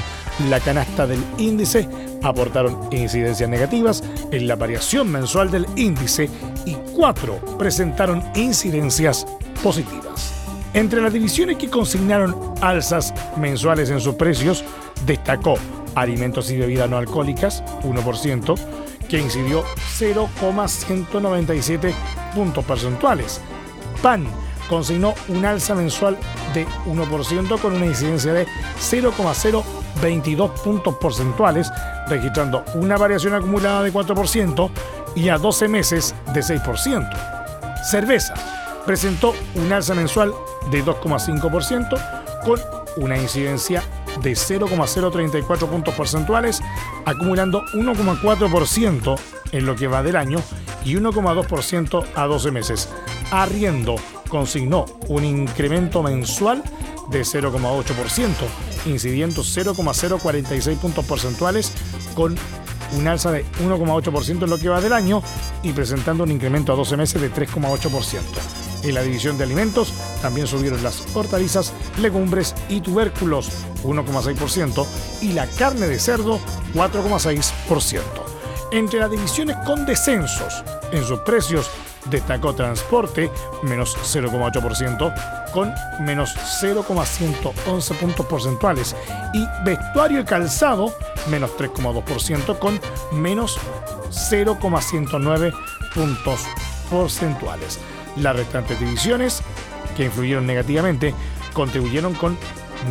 la 0.49 0.59
canasta 0.61 1.07
del 1.07 1.23
índice 1.37 1.87
aportaron 2.23 2.89
incidencias 2.93 3.49
negativas 3.49 4.03
en 4.31 4.49
la 4.49 4.57
variación 4.57 5.11
mensual 5.11 5.51
del 5.51 5.67
índice 5.77 6.29
y 6.64 6.75
4 6.95 7.59
presentaron 7.59 8.23
incidencias 8.35 9.27
positivas. 9.62 10.35
Entre 10.75 11.01
las 11.01 11.12
divisiones 11.12 11.57
que 11.57 11.71
consignaron 11.71 12.55
alzas 12.61 13.14
mensuales 13.37 13.91
en 13.91 14.01
sus 14.01 14.14
precios, 14.17 14.64
destacó 15.07 15.57
alimentos 15.95 16.51
y 16.51 16.57
bebidas 16.59 16.91
no 16.91 16.99
alcohólicas, 16.99 17.62
1%, 17.83 18.55
que 19.09 19.19
incidió 19.19 19.64
0,197 19.97 21.95
puntos 22.35 22.64
porcentuales. 22.64 23.41
Pan 24.03 24.27
consignó 24.69 25.14
un 25.29 25.45
alza 25.47 25.75
mensual 25.75 26.19
de 26.55 26.67
1% 26.87 27.59
con 27.61 27.75
una 27.75 27.87
incidencia 27.87 28.33
de 28.35 28.47
0,022 30.01 30.51
puntos 30.62 30.94
porcentuales, 30.96 31.70
registrando 32.09 32.64
una 32.74 32.96
variación 32.96 33.35
acumulada 33.35 33.83
de 33.83 33.92
4% 33.92 34.70
y 35.14 35.29
a 35.29 35.38
12 35.38 35.68
meses 35.68 36.14
de 36.33 36.40
6%. 36.40 37.85
Cerveza 37.85 38.35
presentó 38.87 39.35
un 39.55 39.72
alza 39.72 39.94
mensual 39.94 40.33
de 40.70 40.85
2,5% 40.85 41.98
con 42.44 42.61
una 42.96 43.16
incidencia 43.16 43.83
de 44.22 44.35
0,034 44.35 45.66
puntos 45.68 45.94
porcentuales, 45.94 46.61
acumulando 47.05 47.62
1,4% 47.74 49.18
en 49.53 49.66
lo 49.66 49.77
que 49.77 49.87
va 49.87 50.03
del 50.03 50.16
año 50.16 50.40
y 50.85 50.94
1,2% 50.94 52.05
a 52.14 52.27
12 52.27 52.51
meses. 52.51 52.88
Arriendo 53.31 53.96
consignó 54.29 54.87
un 55.09 55.24
incremento 55.24 56.03
mensual 56.03 56.62
de 57.11 57.22
0,8%, 57.22 58.33
incidiendo 58.87 59.43
0,046 59.43 60.79
puntos 60.79 61.05
porcentuales 61.05 61.73
con 62.14 62.37
un 62.97 63.07
alza 63.07 63.31
de 63.31 63.45
1,8% 63.64 64.45
en 64.45 64.51
lo 64.51 64.59
que 64.59 64.69
va 64.69 64.81
del 64.81 64.93
año 64.93 65.23
y 65.62 65.73
presentando 65.73 66.25
un 66.25 66.31
incremento 66.31 66.73
a 66.73 66.77
12 66.77 66.97
meses 66.97 67.21
de 67.21 67.33
3,8%. 67.33 68.21
En 68.85 68.95
la 68.95 69.03
división 69.03 69.37
de 69.37 69.45
alimentos 69.45 69.93
también 70.23 70.47
subieron 70.47 70.83
las 70.83 71.05
hortalizas, 71.14 71.73
legumbres 72.01 72.55
y 72.69 72.81
tubérculos 72.81 73.51
1,6% 73.83 74.87
y 75.23 75.33
la 75.33 75.47
carne 75.47 75.88
de 75.88 75.99
cerdo 75.99 76.41
4,6%. 76.75 78.01
Entre 78.71 79.01
las 79.01 79.11
divisiones 79.11 79.57
con 79.67 79.85
descensos 79.85 80.62
en 80.93 81.05
sus 81.05 81.21
precios 81.21 81.71
destacó 82.07 82.55
transporte 82.55 83.31
menos 83.63 83.97
0,8% 83.97 85.13
con 85.53 85.73
menos 86.01 86.35
0,111 86.61 87.95
puntos 87.95 88.27
porcentuales 88.27 88.97
y 89.35 89.47
vestuario 89.65 90.21
y 90.21 90.25
calzado 90.25 90.93
menos 91.31 91.51
3,2% 91.57 92.59
con 92.59 92.81
menos 93.13 93.59
0,109 94.11 95.53
puntos 95.95 96.47
porcentuales. 96.91 97.79
Las 98.17 98.37
restantes 98.37 98.79
divisiones 98.81 99.43
que 99.97 100.05
influyeron 100.05 100.47
negativamente 100.47 101.15
contribuyeron 101.53 102.15
con 102.15 102.37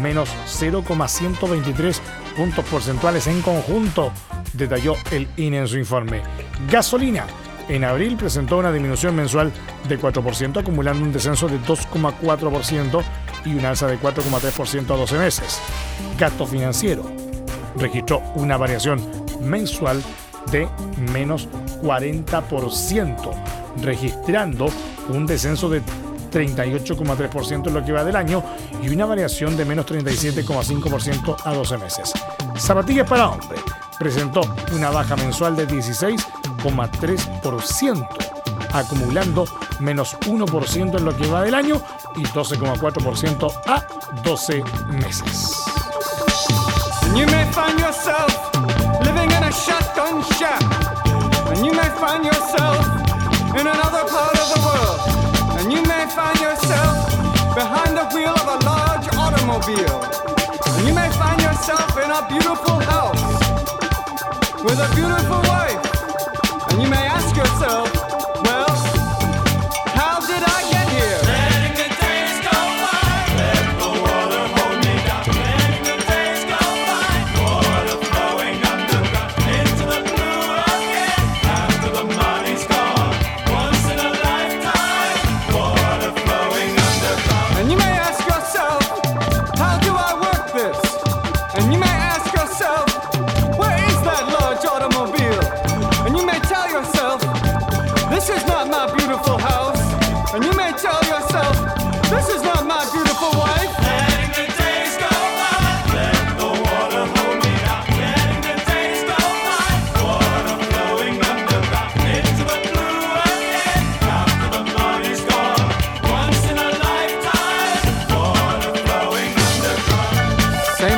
menos 0.01 0.29
0,123 0.45 2.01
puntos 2.35 2.65
porcentuales 2.65 3.27
en 3.27 3.41
conjunto, 3.41 4.11
detalló 4.53 4.95
el 5.11 5.27
INE 5.37 5.59
en 5.59 5.67
su 5.67 5.77
informe. 5.77 6.21
Gasolina. 6.69 7.25
En 7.69 7.83
abril 7.83 8.15
presentó 8.15 8.57
una 8.57 8.71
disminución 8.71 9.15
mensual 9.15 9.51
de 9.89 9.99
4%, 9.99 10.57
acumulando 10.57 11.03
un 11.03 11.11
descenso 11.11 11.47
de 11.49 11.59
2,4% 11.59 13.03
y 13.45 13.55
un 13.55 13.65
alza 13.65 13.87
de 13.87 13.99
4,3% 13.99 14.93
a 14.93 14.97
12 14.97 15.17
meses. 15.17 15.59
Gasto 16.17 16.47
financiero. 16.47 17.03
Registró 17.75 18.19
una 18.35 18.55
variación 18.55 19.01
mensual 19.41 20.01
de 20.49 20.67
menos 21.11 21.49
40%, 21.81 23.31
registrando 23.83 24.67
un 25.09 25.25
descenso 25.25 25.69
de 25.69 25.81
38,3% 26.31 27.67
en 27.67 27.73
lo 27.73 27.83
que 27.83 27.91
va 27.91 28.03
del 28.03 28.15
año 28.15 28.43
y 28.81 28.89
una 28.89 29.05
variación 29.05 29.57
de 29.57 29.65
menos 29.65 29.85
37,5% 29.85 31.35
a 31.43 31.53
12 31.53 31.77
meses. 31.77 32.13
Zapatillas 32.57 33.07
para 33.07 33.29
hombre 33.29 33.57
presentó 33.99 34.41
una 34.73 34.89
baja 34.89 35.15
mensual 35.15 35.55
de 35.55 35.65
16,3%, 36.57 38.07
acumulando 38.73 39.45
menos 39.79 40.17
1% 40.21 40.97
en 40.97 41.05
lo 41.05 41.15
que 41.15 41.27
va 41.27 41.43
del 41.43 41.55
año 41.55 41.81
y 42.15 42.23
12,4% 42.23 43.51
a 43.67 43.83
12 44.23 44.63
meses. 44.89 45.63
You 47.15 47.25
may 47.25 47.45
find 47.51 47.79
yourself 47.79 48.29
living 49.03 49.31
in 49.31 49.43
a 49.43 49.51
shotgun 49.51 50.23
shack. 50.37 50.61
And 51.47 51.65
you 51.65 51.73
may 51.73 51.89
find 51.97 52.25
yourself 52.25 52.85
in 53.57 53.65
another 53.65 54.03
part 54.05 54.37
of 54.37 54.47
the 54.53 54.59
world. 54.61 54.99
And 55.57 55.71
you 55.71 55.81
may 55.83 56.05
find 56.07 56.37
yourself 56.39 57.07
behind 57.55 57.97
the 57.97 58.05
wheel 58.13 58.35
of 58.35 58.47
a 58.47 58.65
large 58.65 59.07
automobile. 59.15 60.03
And 60.67 60.87
you 60.87 60.93
may 60.93 61.09
find 61.17 61.41
yourself 61.41 61.89
in 61.97 62.11
a 62.11 62.27
beautiful 62.27 62.79
house 62.81 63.23
with 64.63 64.77
a 64.77 64.89
beautiful 64.93 65.41
wife. 65.49 65.96
You 66.79 66.87
may 66.91 67.07
ask 67.07 67.35
yourself, 67.35 67.96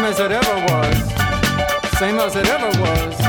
as 0.10 0.20
it 0.20 0.32
ever 0.32 0.56
was. 0.74 2.00
Same 2.00 2.18
as 2.18 2.36
it 2.36 2.48
ever 2.48 2.70
was. 2.82 3.29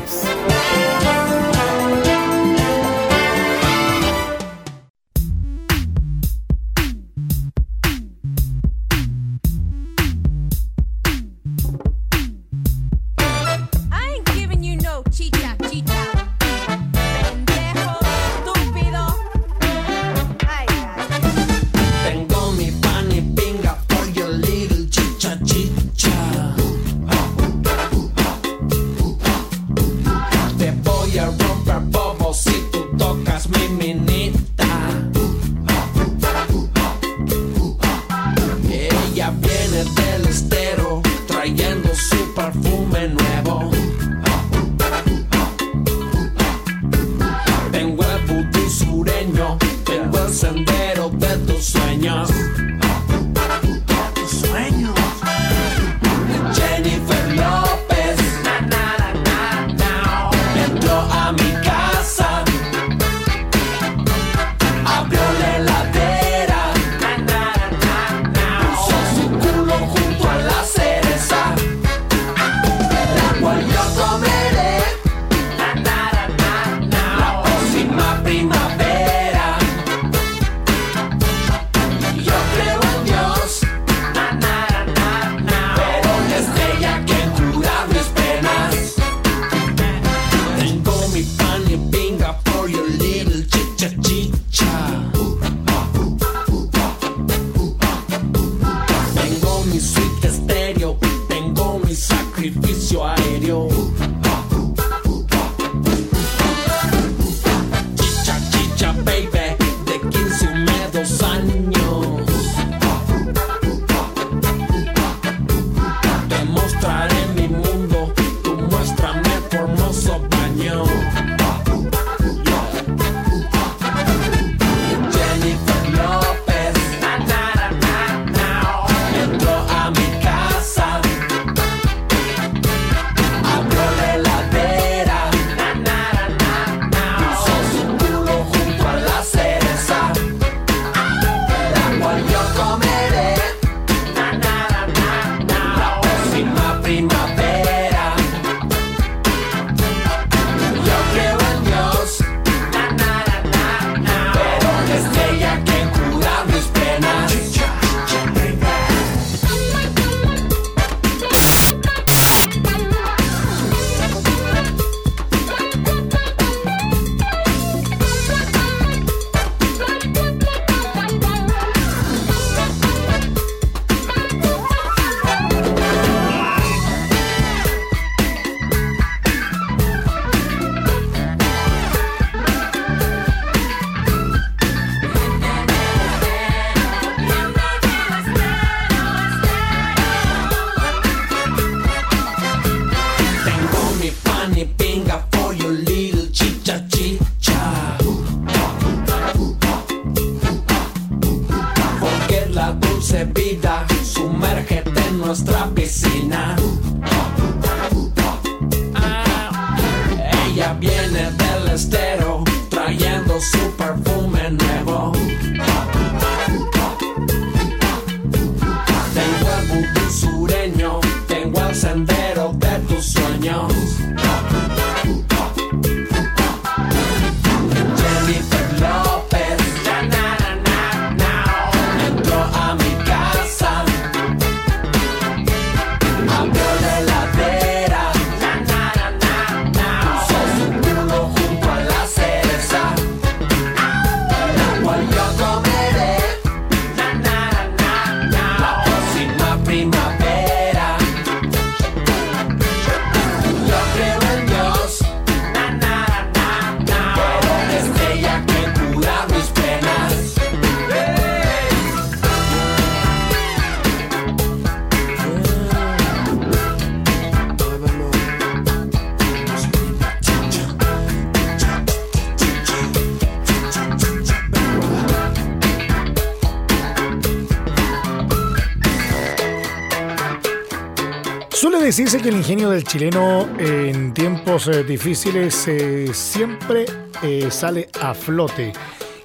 Decirse 282.11 282.29
que 282.29 282.35
el 282.35 282.41
ingenio 282.41 282.69
del 282.71 282.83
chileno 282.83 283.47
en 283.57 284.13
tiempos 284.13 284.67
eh, 284.67 284.83
difíciles 284.83 285.65
eh, 285.69 286.13
siempre 286.13 286.85
eh, 287.23 287.49
sale 287.49 287.87
a 288.01 288.13
flote 288.13 288.73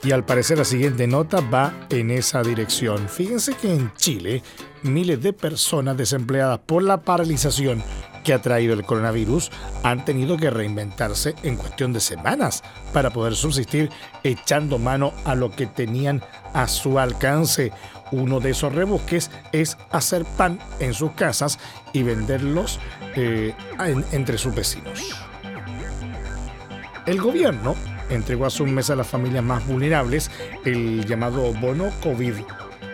y 0.04 0.12
al 0.12 0.24
parecer 0.24 0.58
la 0.58 0.64
siguiente 0.64 1.08
nota 1.08 1.40
va 1.40 1.88
en 1.90 2.12
esa 2.12 2.44
dirección. 2.44 3.08
Fíjense 3.08 3.54
que 3.54 3.74
en 3.74 3.92
Chile 3.94 4.40
miles 4.84 5.20
de 5.20 5.32
personas 5.32 5.96
desempleadas 5.96 6.60
por 6.60 6.84
la 6.84 7.02
paralización 7.02 7.82
que 8.22 8.32
ha 8.32 8.40
traído 8.40 8.74
el 8.74 8.84
coronavirus 8.84 9.50
han 9.82 10.04
tenido 10.04 10.36
que 10.36 10.50
reinventarse 10.50 11.34
en 11.42 11.56
cuestión 11.56 11.92
de 11.92 11.98
semanas 11.98 12.62
para 12.92 13.10
poder 13.10 13.34
subsistir 13.34 13.90
echando 14.22 14.78
mano 14.78 15.12
a 15.24 15.34
lo 15.34 15.50
que 15.50 15.66
tenían 15.66 16.22
a 16.52 16.68
su 16.68 17.00
alcance. 17.00 17.72
Uno 18.12 18.40
de 18.40 18.50
esos 18.50 18.72
rebusques 18.74 19.30
es 19.52 19.76
hacer 19.90 20.24
pan 20.24 20.58
en 20.80 20.94
sus 20.94 21.12
casas 21.12 21.58
y 21.92 22.02
venderlos 22.02 22.78
eh, 23.16 23.54
en- 23.80 24.04
entre 24.12 24.38
sus 24.38 24.54
vecinos. 24.54 25.00
El 27.06 27.20
gobierno 27.20 27.74
entregó 28.10 28.46
hace 28.46 28.62
un 28.62 28.74
mes 28.74 28.90
a 28.90 28.96
las 28.96 29.06
familias 29.06 29.44
más 29.44 29.66
vulnerables 29.66 30.30
el 30.64 31.04
llamado 31.06 31.52
bono 31.54 31.90
COVID 32.02 32.34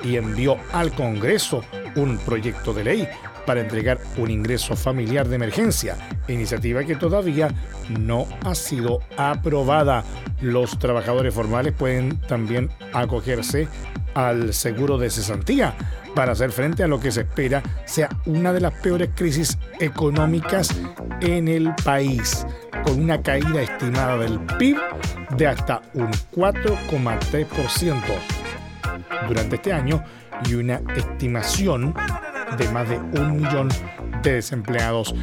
y 0.04 0.16
envió 0.16 0.56
al 0.72 0.92
Congreso 0.92 1.62
un 1.96 2.18
proyecto 2.18 2.72
de 2.74 2.84
ley 2.84 3.08
para 3.46 3.60
entregar 3.60 3.98
un 4.18 4.30
ingreso 4.30 4.76
familiar 4.76 5.28
de 5.28 5.36
emergencia, 5.36 5.96
iniciativa 6.28 6.84
que 6.84 6.94
todavía 6.94 7.48
no 7.88 8.26
ha 8.44 8.54
sido 8.54 9.00
aprobada. 9.16 10.04
Los 10.40 10.78
trabajadores 10.78 11.34
formales 11.34 11.72
pueden 11.72 12.18
también 12.22 12.70
acogerse 12.92 13.66
al 14.14 14.52
seguro 14.52 14.98
de 14.98 15.10
cesantía 15.10 15.74
para 16.14 16.32
hacer 16.32 16.52
frente 16.52 16.82
a 16.82 16.86
lo 16.86 17.00
que 17.00 17.10
se 17.10 17.22
espera 17.22 17.62
sea 17.84 18.08
una 18.26 18.52
de 18.52 18.60
las 18.60 18.74
peores 18.74 19.10
crisis 19.14 19.58
económicas 19.80 20.68
en 21.20 21.48
el 21.48 21.74
país, 21.84 22.46
con 22.84 23.00
una 23.00 23.22
caída 23.22 23.62
estimada 23.62 24.18
del 24.18 24.38
PIB 24.58 24.76
de 25.36 25.46
hasta 25.46 25.82
un 25.94 26.10
4,3% 26.34 28.02
durante 29.28 29.56
este 29.56 29.72
año 29.72 30.02
y 30.44 30.54
una 30.54 30.80
estimación 30.94 31.94
de 32.58 32.68
más 32.70 32.88
de 32.88 32.98
un 32.98 33.36
millón 33.36 33.68
de 34.22 34.34
desempleados. 34.34 35.14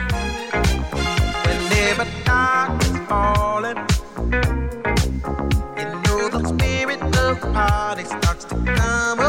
watch 8.40 8.50
the 8.50 8.76
time. 8.76 9.29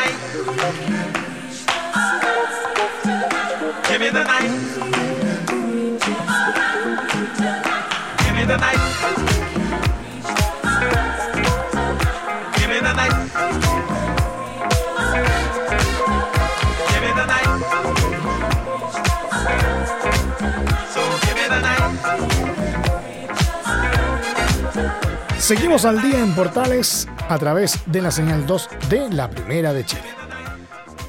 Seguimos 25.51 25.83
al 25.83 26.01
día 26.01 26.23
en 26.23 26.33
Portales 26.33 27.09
a 27.27 27.37
través 27.37 27.77
de 27.85 28.01
la 28.01 28.09
señal 28.09 28.47
2 28.47 28.69
de 28.89 29.09
la 29.09 29.29
Primera 29.29 29.73
de 29.73 29.85
Chile. 29.85 30.05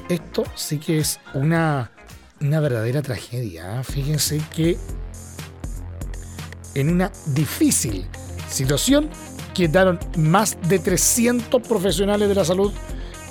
Esto 0.09 0.43
sí 0.53 0.79
que 0.79 0.97
es 0.97 1.21
una, 1.33 1.91
una 2.41 2.59
verdadera 2.59 3.01
tragedia. 3.01 3.79
¿eh? 3.79 3.83
Fíjense 3.85 4.41
que 4.53 4.77
en 6.75 6.89
una 6.89 7.09
difícil 7.27 8.05
situación 8.49 9.09
quedaron 9.53 9.97
más 10.17 10.57
de 10.67 10.77
300 10.77 11.65
profesionales 11.65 12.27
de 12.27 12.35
la 12.35 12.43
salud 12.43 12.73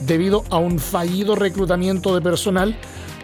debido 0.00 0.44
a 0.48 0.56
un 0.56 0.78
fallido 0.78 1.36
reclutamiento 1.36 2.14
de 2.14 2.22
personal 2.22 2.74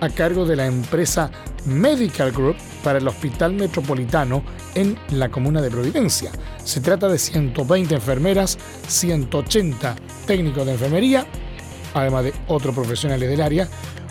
a 0.03 0.11
cargo 0.11 0.45
de 0.45 0.57
la 0.57 0.67
empresa 0.67 1.31
Medical 1.65 2.33
Group 2.33 2.57
para 2.83 2.99
el 2.99 3.09
Hospital 3.09 3.55
Metropolitano 3.55 4.43
en 4.75 4.99
la 5.11 5.31
comuna 5.31 5.61
de 5.61 5.71
Providencia. 5.71 6.31
Se 6.65 6.81
trata 6.81 7.09
de 7.09 7.19
120 7.19 7.95
enfermeras, 7.95 8.59
180 8.87 9.97
técnicos 10.27 10.67
de 10.67 10.73
enfermería, 10.73 11.27
además 11.95 12.25
de 12.25 12.35
otros 12.49 12.75
profesionales 12.75 13.29
del 13.29 13.41
área, 13.41 13.69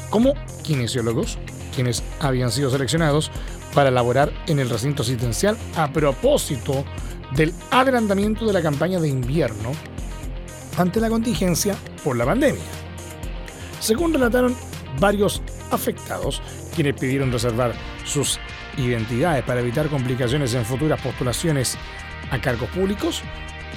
como 0.10 0.34
kinesiólogos, 0.64 1.38
quienes 1.74 2.04
habían 2.20 2.52
sido 2.52 2.70
seleccionados 2.70 3.32
para 3.74 3.92
laborar 3.92 4.32
en 4.48 4.60
el 4.60 4.70
recinto 4.70 5.04
asistencial 5.04 5.58
a 5.76 5.92
propósito 5.92 6.84
del 7.36 7.54
adelantamiento 7.72 8.46
de 8.46 8.54
la 8.54 8.62
campaña 8.62 9.00
de 9.00 9.10
invierno 9.10 9.72
ante 10.78 11.00
la 11.00 11.10
contingencia 11.10 11.76
por 12.04 12.16
la 12.16 12.26
pandemia. 12.26 12.62
Según 13.80 14.14
relataron 14.14 14.56
varios 15.00 15.42
afectados, 15.72 16.42
quienes 16.78 16.94
pidieron 16.94 17.32
reservar 17.32 17.74
sus 18.06 18.40
identidades 18.78 19.44
para 19.44 19.62
evitar 19.62 19.88
complicaciones 19.88 20.54
en 20.54 20.64
futuras 20.64 21.02
postulaciones 21.02 21.76
a 22.30 22.40
cargos 22.40 22.70
públicos, 22.70 23.24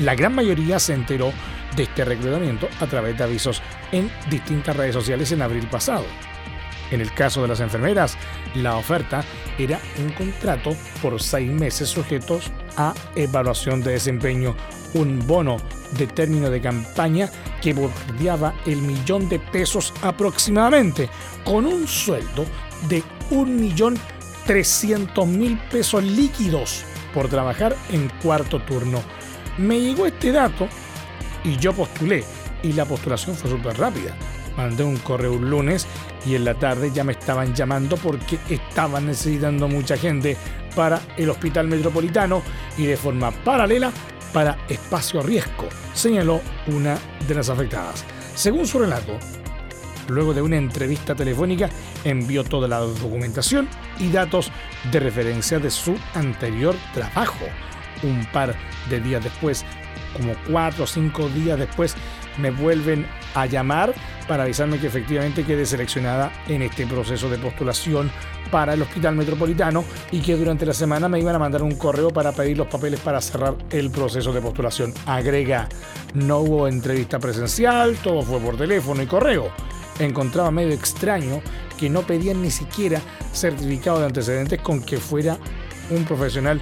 la 0.01 0.15
gran 0.15 0.35
mayoría 0.35 0.79
se 0.79 0.93
enteró 0.93 1.33
de 1.77 1.85
este 1.85 2.05
reclutamiento 2.05 2.69
a 2.79 2.87
través 2.87 3.17
de 3.17 3.25
avisos 3.25 3.63
en 3.91 4.11
distintas 4.29 4.77
redes 4.77 4.95
sociales 4.95 5.33
en 5.33 5.41
abril 5.41 5.67
pasado. 5.69 6.05
En 6.91 7.01
el 7.01 7.11
caso 7.15 7.41
de 7.41 7.49
las 7.49 7.61
enfermeras, 7.61 8.19
la 8.55 8.77
oferta 8.77 9.25
era 9.59 9.81
un 9.99 10.11
contrato 10.11 10.77
por 11.01 11.23
seis 11.23 11.51
meses 11.51 11.89
sujetos 11.89 12.53
a 12.77 12.93
evaluación 13.17 13.81
de 13.81 13.93
desempeño, 13.93 14.55
un 14.93 15.27
bono 15.27 15.57
de 15.97 16.07
término 16.07 16.51
de 16.51 16.61
campaña 16.61 17.31
que 17.63 17.73
bordeaba 17.73 18.53
el 18.67 18.77
millón 18.83 19.27
de 19.31 19.39
pesos 19.39 19.95
aproximadamente, 20.03 21.09
con 21.47 21.65
un 21.65 21.89
sueldo 21.89 22.45
de 22.89 23.03
un 23.31 23.61
millón 23.61 23.99
trescientos 24.47 25.27
mil 25.27 25.59
pesos 25.71 26.03
líquidos 26.03 26.85
por 27.15 27.29
trabajar 27.29 27.77
en 27.91 28.11
cuarto 28.23 28.61
turno. 28.61 29.03
Me 29.59 29.81
llegó 29.81 30.07
este 30.07 30.33
dato 30.33 30.69
y 31.45 31.57
yo 31.57 31.73
postulé 31.73 32.25
y 32.63 32.73
la 32.73 32.85
postulación 32.85 33.37
fue 33.37 33.51
súper 33.51 33.79
rápida. 33.79 34.15
Mandé 34.57 34.85
un 34.85 34.97
correo 34.99 35.35
un 35.35 35.49
lunes 35.49 35.87
y 36.27 36.35
en 36.35 36.45
la 36.45 36.55
tarde 36.55 36.91
ya 36.93 37.05
me 37.05 37.13
estaban 37.13 37.55
llamando 37.55 37.97
porque 37.97 38.39
estaban 38.49 39.07
necesitando 39.07 39.69
mucha 39.69 39.97
gente 39.97 40.37
para 40.75 41.01
el 41.17 41.31
hospital 41.31 41.69
metropolitano 41.69 42.43
y 42.77 42.87
de 42.87 42.97
forma 42.97 43.31
paralela 43.31 43.93
para 44.33 44.59
espacio 44.69 45.23
riesgo, 45.23 45.69
señaló 45.93 46.41
una 46.69 46.97
de 47.27 47.35
las 47.35 47.49
afectadas. 47.49 48.05
Según 48.35 48.67
su 48.67 48.79
relato, 48.79 49.19
luego 50.11 50.35
de 50.35 50.43
una 50.43 50.57
entrevista 50.57 51.15
telefónica 51.15 51.71
envió 52.05 52.45
toda 52.45 52.69
la 52.69 52.79
documentación 52.79 53.69
y 53.99 54.11
datos 54.11 54.51
de 54.91 55.01
referencia 55.01 55.59
de 55.59 55.71
su 55.71 55.97
anterior 56.15 56.75
trabajo. 56.93 57.47
Un 58.03 58.27
par 58.33 58.55
de 58.89 59.01
días 59.01 59.23
después, 59.23 59.65
como 60.17 60.35
cuatro 60.51 60.85
o 60.85 60.87
cinco 60.87 61.29
días 61.29 61.59
después, 61.59 61.95
me 62.39 62.51
vuelven 62.51 63.07
a 63.35 63.47
llamar 63.47 63.95
para 64.27 64.45
avisarme 64.45 64.79
que 64.79 64.87
efectivamente 64.87 65.45
quedé 65.45 65.67
seleccionada 65.67 66.33
en 66.49 66.63
este 66.63 66.87
proceso 66.87 67.29
de 67.29 67.39
postulación 67.39 68.11
para 68.51 68.75
el 68.75 68.83
Hospital 68.83 69.15
Metropolitano 69.17 69.85
y 70.11 70.21
que 70.21 70.37
durante 70.37 70.67
la 70.67 70.73
semana 70.73 71.09
me 71.09 71.21
iban 71.21 71.35
a 71.35 71.39
mandar 71.39 71.63
un 71.63 71.77
correo 71.77 72.11
para 72.11 72.33
pedir 72.33 72.59
los 72.59 72.67
papeles 72.67 73.01
para 73.01 73.21
cerrar 73.21 73.55
el 73.71 73.91
proceso 73.91 74.33
de 74.33 74.41
postulación. 74.41 74.93
Agrega, 75.07 75.69
no 76.15 76.39
hubo 76.39 76.69
entrevista 76.69 77.19
presencial, 77.19 77.97
todo 78.03 78.23
fue 78.23 78.41
por 78.41 78.57
teléfono 78.57 79.03
y 79.03 79.07
correo. 79.07 79.51
Encontraba 80.01 80.51
medio 80.51 80.73
extraño 80.73 81.41
que 81.79 81.89
no 81.89 82.03
pedían 82.03 82.43
ni 82.43 82.51
siquiera 82.51 83.01
certificado 83.33 84.01
de 84.01 84.07
antecedentes 84.07 84.61
con 84.61 84.83
que 84.83 84.97
fuera 84.97 85.39
un 85.91 86.05
profesional 86.05 86.61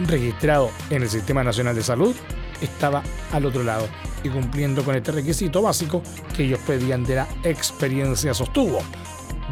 registrado 0.00 0.70
en 0.90 1.02
el 1.02 1.08
Sistema 1.08 1.42
Nacional 1.42 1.74
de 1.74 1.82
Salud 1.82 2.14
estaba 2.60 3.02
al 3.32 3.46
otro 3.46 3.62
lado 3.62 3.88
y 4.22 4.28
cumpliendo 4.28 4.84
con 4.84 4.94
este 4.94 5.12
requisito 5.12 5.62
básico 5.62 6.02
que 6.36 6.44
ellos 6.44 6.60
pedían 6.66 7.04
de 7.04 7.16
la 7.16 7.28
experiencia 7.42 8.32
sostuvo. 8.32 8.78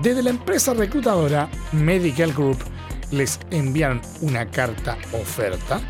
Desde 0.00 0.22
la 0.22 0.30
empresa 0.30 0.72
reclutadora 0.72 1.48
Medical 1.72 2.32
Group 2.32 2.58
les 3.10 3.38
enviaron 3.50 4.00
una 4.22 4.46
carta 4.46 4.96
oferta 5.12 5.80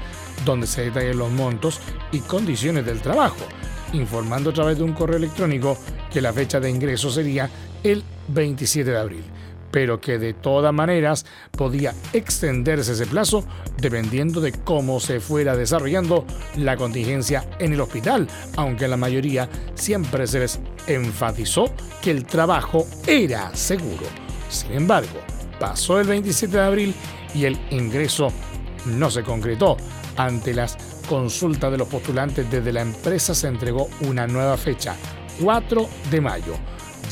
donde 0.44 0.66
se 0.66 0.82
detallan 0.82 1.18
los 1.18 1.30
montos 1.30 1.80
y 2.10 2.18
condiciones 2.20 2.84
del 2.84 3.00
trabajo, 3.00 3.44
informando 3.92 4.50
a 4.50 4.52
través 4.52 4.78
de 4.78 4.84
un 4.84 4.92
correo 4.92 5.18
electrónico 5.18 5.78
que 6.12 6.20
la 6.20 6.32
fecha 6.32 6.60
de 6.60 6.70
ingreso 6.70 7.10
sería 7.10 7.48
el 7.82 8.02
27 8.28 8.90
de 8.90 8.98
abril, 8.98 9.24
pero 9.70 10.00
que 10.00 10.18
de 10.18 10.34
todas 10.34 10.72
maneras 10.72 11.24
podía 11.50 11.94
extenderse 12.12 12.92
ese 12.92 13.06
plazo 13.06 13.44
dependiendo 13.78 14.40
de 14.40 14.52
cómo 14.52 15.00
se 15.00 15.20
fuera 15.20 15.56
desarrollando 15.56 16.24
la 16.56 16.76
contingencia 16.76 17.48
en 17.58 17.72
el 17.72 17.80
hospital, 17.80 18.28
aunque 18.56 18.88
la 18.88 18.96
mayoría 18.96 19.48
siempre 19.74 20.26
se 20.26 20.40
les 20.40 20.60
enfatizó 20.86 21.72
que 22.00 22.10
el 22.10 22.24
trabajo 22.24 22.86
era 23.06 23.54
seguro. 23.56 24.06
Sin 24.48 24.72
embargo, 24.72 25.18
pasó 25.58 25.98
el 25.98 26.06
27 26.06 26.56
de 26.56 26.62
abril 26.62 26.94
y 27.34 27.46
el 27.46 27.58
ingreso 27.70 28.30
no 28.86 29.10
se 29.10 29.22
concretó. 29.22 29.76
Ante 30.16 30.52
las 30.52 30.76
consultas 31.08 31.72
de 31.72 31.78
los 31.78 31.88
postulantes 31.88 32.50
desde 32.50 32.72
la 32.72 32.82
empresa 32.82 33.34
se 33.34 33.48
entregó 33.48 33.88
una 34.02 34.26
nueva 34.26 34.56
fecha, 34.56 34.94
4 35.40 35.88
de 36.10 36.20
mayo. 36.20 36.54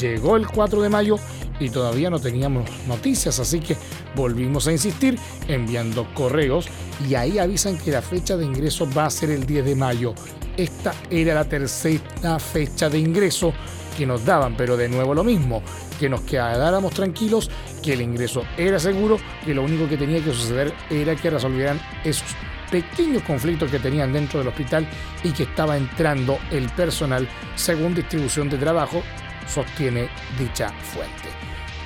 Llegó 0.00 0.36
el 0.36 0.46
4 0.46 0.82
de 0.82 0.88
mayo 0.88 1.18
y 1.58 1.68
todavía 1.68 2.10
no 2.10 2.18
teníamos 2.18 2.68
noticias, 2.86 3.38
así 3.38 3.60
que 3.60 3.76
volvimos 4.16 4.66
a 4.66 4.72
insistir 4.72 5.18
enviando 5.46 6.06
correos 6.14 6.68
y 7.08 7.14
ahí 7.14 7.38
avisan 7.38 7.76
que 7.78 7.90
la 7.90 8.02
fecha 8.02 8.36
de 8.36 8.46
ingreso 8.46 8.88
va 8.96 9.06
a 9.06 9.10
ser 9.10 9.30
el 9.30 9.44
10 9.46 9.64
de 9.64 9.74
mayo. 9.76 10.14
Esta 10.56 10.94
era 11.10 11.34
la 11.34 11.44
tercera 11.44 12.38
fecha 12.38 12.88
de 12.88 12.98
ingreso 12.98 13.52
que 13.96 14.06
nos 14.06 14.24
daban, 14.24 14.56
pero 14.56 14.76
de 14.76 14.88
nuevo 14.88 15.14
lo 15.14 15.24
mismo, 15.24 15.62
que 15.98 16.08
nos 16.08 16.22
quedáramos 16.22 16.94
tranquilos, 16.94 17.50
que 17.82 17.92
el 17.92 18.00
ingreso 18.00 18.44
era 18.56 18.78
seguro, 18.78 19.18
que 19.44 19.54
lo 19.54 19.62
único 19.62 19.88
que 19.88 19.96
tenía 19.96 20.24
que 20.24 20.32
suceder 20.32 20.72
era 20.88 21.14
que 21.16 21.30
resolvieran 21.30 21.80
esos 22.04 22.28
pequeños 22.70 23.22
conflictos 23.22 23.70
que 23.70 23.78
tenían 23.78 24.12
dentro 24.12 24.38
del 24.38 24.48
hospital 24.48 24.88
y 25.22 25.32
que 25.32 25.44
estaba 25.44 25.76
entrando 25.76 26.38
el 26.50 26.68
personal 26.70 27.28
según 27.54 27.94
distribución 27.94 28.48
de 28.48 28.58
trabajo, 28.58 29.02
sostiene 29.46 30.08
dicha 30.38 30.70
fuente. 30.82 31.28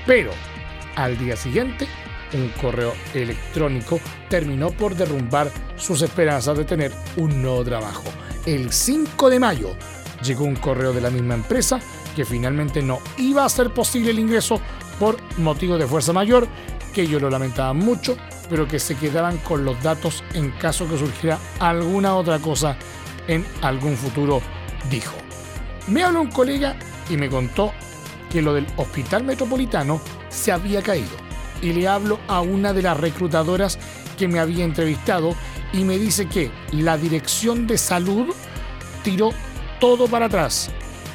Pero 0.06 0.30
al 0.96 1.18
día 1.18 1.36
siguiente 1.36 1.88
un 2.34 2.48
correo 2.60 2.94
electrónico 3.14 4.00
terminó 4.28 4.70
por 4.70 4.94
derrumbar 4.94 5.50
sus 5.76 6.02
esperanzas 6.02 6.58
de 6.58 6.64
tener 6.64 6.92
un 7.16 7.42
nuevo 7.42 7.64
trabajo. 7.64 8.04
El 8.44 8.72
5 8.72 9.30
de 9.30 9.38
mayo 9.38 9.76
llegó 10.22 10.44
un 10.44 10.56
correo 10.56 10.92
de 10.92 11.00
la 11.00 11.10
misma 11.10 11.34
empresa 11.34 11.80
que 12.14 12.24
finalmente 12.24 12.82
no 12.82 13.00
iba 13.18 13.44
a 13.44 13.48
ser 13.48 13.70
posible 13.70 14.10
el 14.10 14.18
ingreso 14.18 14.60
por 14.98 15.16
motivo 15.38 15.76
de 15.78 15.86
fuerza 15.86 16.12
mayor, 16.12 16.46
que 16.92 17.02
ellos 17.02 17.20
lo 17.20 17.30
lamentaban 17.30 17.76
mucho, 17.76 18.16
pero 18.48 18.68
que 18.68 18.78
se 18.78 18.96
quedaban 18.96 19.38
con 19.38 19.64
los 19.64 19.82
datos 19.82 20.22
en 20.34 20.50
caso 20.52 20.88
que 20.88 20.98
surgiera 20.98 21.38
alguna 21.60 22.16
otra 22.16 22.38
cosa 22.38 22.76
en 23.28 23.44
algún 23.62 23.96
futuro, 23.96 24.40
dijo. 24.90 25.14
Me 25.86 26.02
habló 26.02 26.22
un 26.22 26.30
colega 26.30 26.76
y 27.08 27.16
me 27.16 27.28
contó 27.28 27.72
que 28.30 28.42
lo 28.42 28.54
del 28.54 28.66
hospital 28.76 29.24
metropolitano 29.24 30.00
se 30.28 30.52
había 30.52 30.82
caído. 30.82 31.16
Y 31.62 31.72
le 31.72 31.88
hablo 31.88 32.18
a 32.28 32.40
una 32.40 32.72
de 32.72 32.82
las 32.82 32.98
reclutadoras 32.98 33.78
que 34.18 34.28
me 34.28 34.40
había 34.40 34.64
entrevistado 34.64 35.34
y 35.72 35.84
me 35.84 35.98
dice 35.98 36.26
que 36.26 36.50
la 36.72 36.96
dirección 36.96 37.66
de 37.66 37.78
salud 37.78 38.34
tiró 39.02 39.30
todo 39.80 40.06
para 40.06 40.26
atrás, 40.26 40.70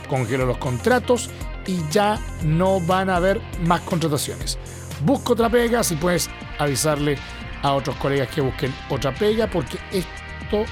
congeló 0.07 0.45
los 0.45 0.57
contratos 0.57 1.29
y 1.65 1.81
ya 1.91 2.19
no 2.43 2.79
van 2.81 3.09
a 3.09 3.17
haber 3.17 3.41
más 3.63 3.81
contrataciones. 3.81 4.57
Busco 5.05 5.33
otra 5.33 5.49
pega, 5.49 5.83
si 5.83 5.95
puedes 5.95 6.29
avisarle 6.59 7.17
a 7.63 7.73
otros 7.73 7.95
colegas 7.97 8.29
que 8.29 8.41
busquen 8.41 8.73
otra 8.89 9.13
pega, 9.13 9.47
porque 9.47 9.79
esto 9.91 10.65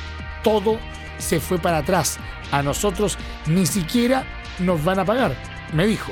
todo 0.44 0.80
se 1.18 1.40
fue 1.40 1.58
para 1.58 1.80
atrás. 1.80 2.20
A 2.52 2.62
nosotros 2.62 3.18
ni 3.48 3.66
siquiera 3.66 4.24
nos 4.60 4.84
van 4.84 5.00
a 5.00 5.06
pagar, 5.06 5.36
me 5.74 5.88
dijo. 5.88 6.12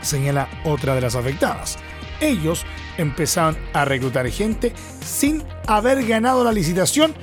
Señala 0.00 0.48
otra 0.64 0.94
de 0.94 1.02
las 1.02 1.14
afectadas. 1.14 1.78
Ellos 2.20 2.64
empezaron 2.98 3.56
a 3.72 3.84
reclutar 3.84 4.28
gente 4.30 4.72
sin 5.04 5.44
haber 5.66 6.04
ganado 6.06 6.44
la 6.44 6.52
licitación 6.52 7.14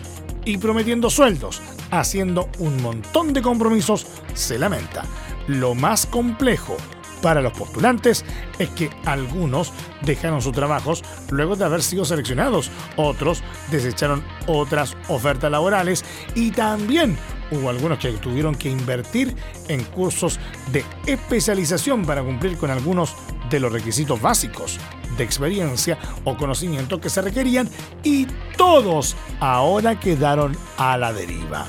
y 0.46 0.58
prometiendo 0.58 1.10
sueldos, 1.10 1.62
haciendo 1.92 2.50
un 2.60 2.82
montón 2.82 3.34
de 3.34 3.42
compromisos, 3.42 4.08
se 4.34 4.58
lamenta. 4.58 5.04
Lo 5.48 5.76
más 5.76 6.06
complejo 6.06 6.78
para 7.22 7.42
los 7.42 7.54
postulantes 7.54 8.24
es 8.60 8.70
que 8.70 8.90
algunos 9.06 9.72
dejaron 10.02 10.42
sus 10.42 10.54
trabajos 10.54 11.04
luego 11.30 11.56
de 11.56 11.66
haber 11.66 11.84
sido 11.84 12.06
seleccionados, 12.06 12.72
otros 12.96 13.44
desecharon 13.72 14.24
otras 14.48 14.96
ofertas 15.08 15.52
laborales 15.52 16.04
y 16.36 16.52
también 16.52 17.18
hubo 17.52 17.70
algunos 17.70 18.00
que 18.00 18.12
tuvieron 18.14 18.56
que 18.56 18.70
invertir 18.70 19.36
en 19.68 19.84
cursos 19.84 20.40
de 20.72 20.84
especialización 21.06 22.06
para 22.06 22.24
cumplir 22.24 22.58
con 22.58 22.72
algunos 22.72 23.16
de 23.50 23.60
los 23.60 23.72
requisitos 23.72 24.22
básicos 24.22 24.80
de 25.18 25.24
experiencia 25.24 25.98
o 26.26 26.38
conocimiento 26.38 27.00
que 27.00 27.10
se 27.10 27.22
requerían 27.22 27.70
y 28.04 28.28
todos 28.58 29.16
ahora 29.40 30.00
quedaron 30.00 30.56
a 30.78 30.98
la 30.98 31.14
deriva. 31.14 31.66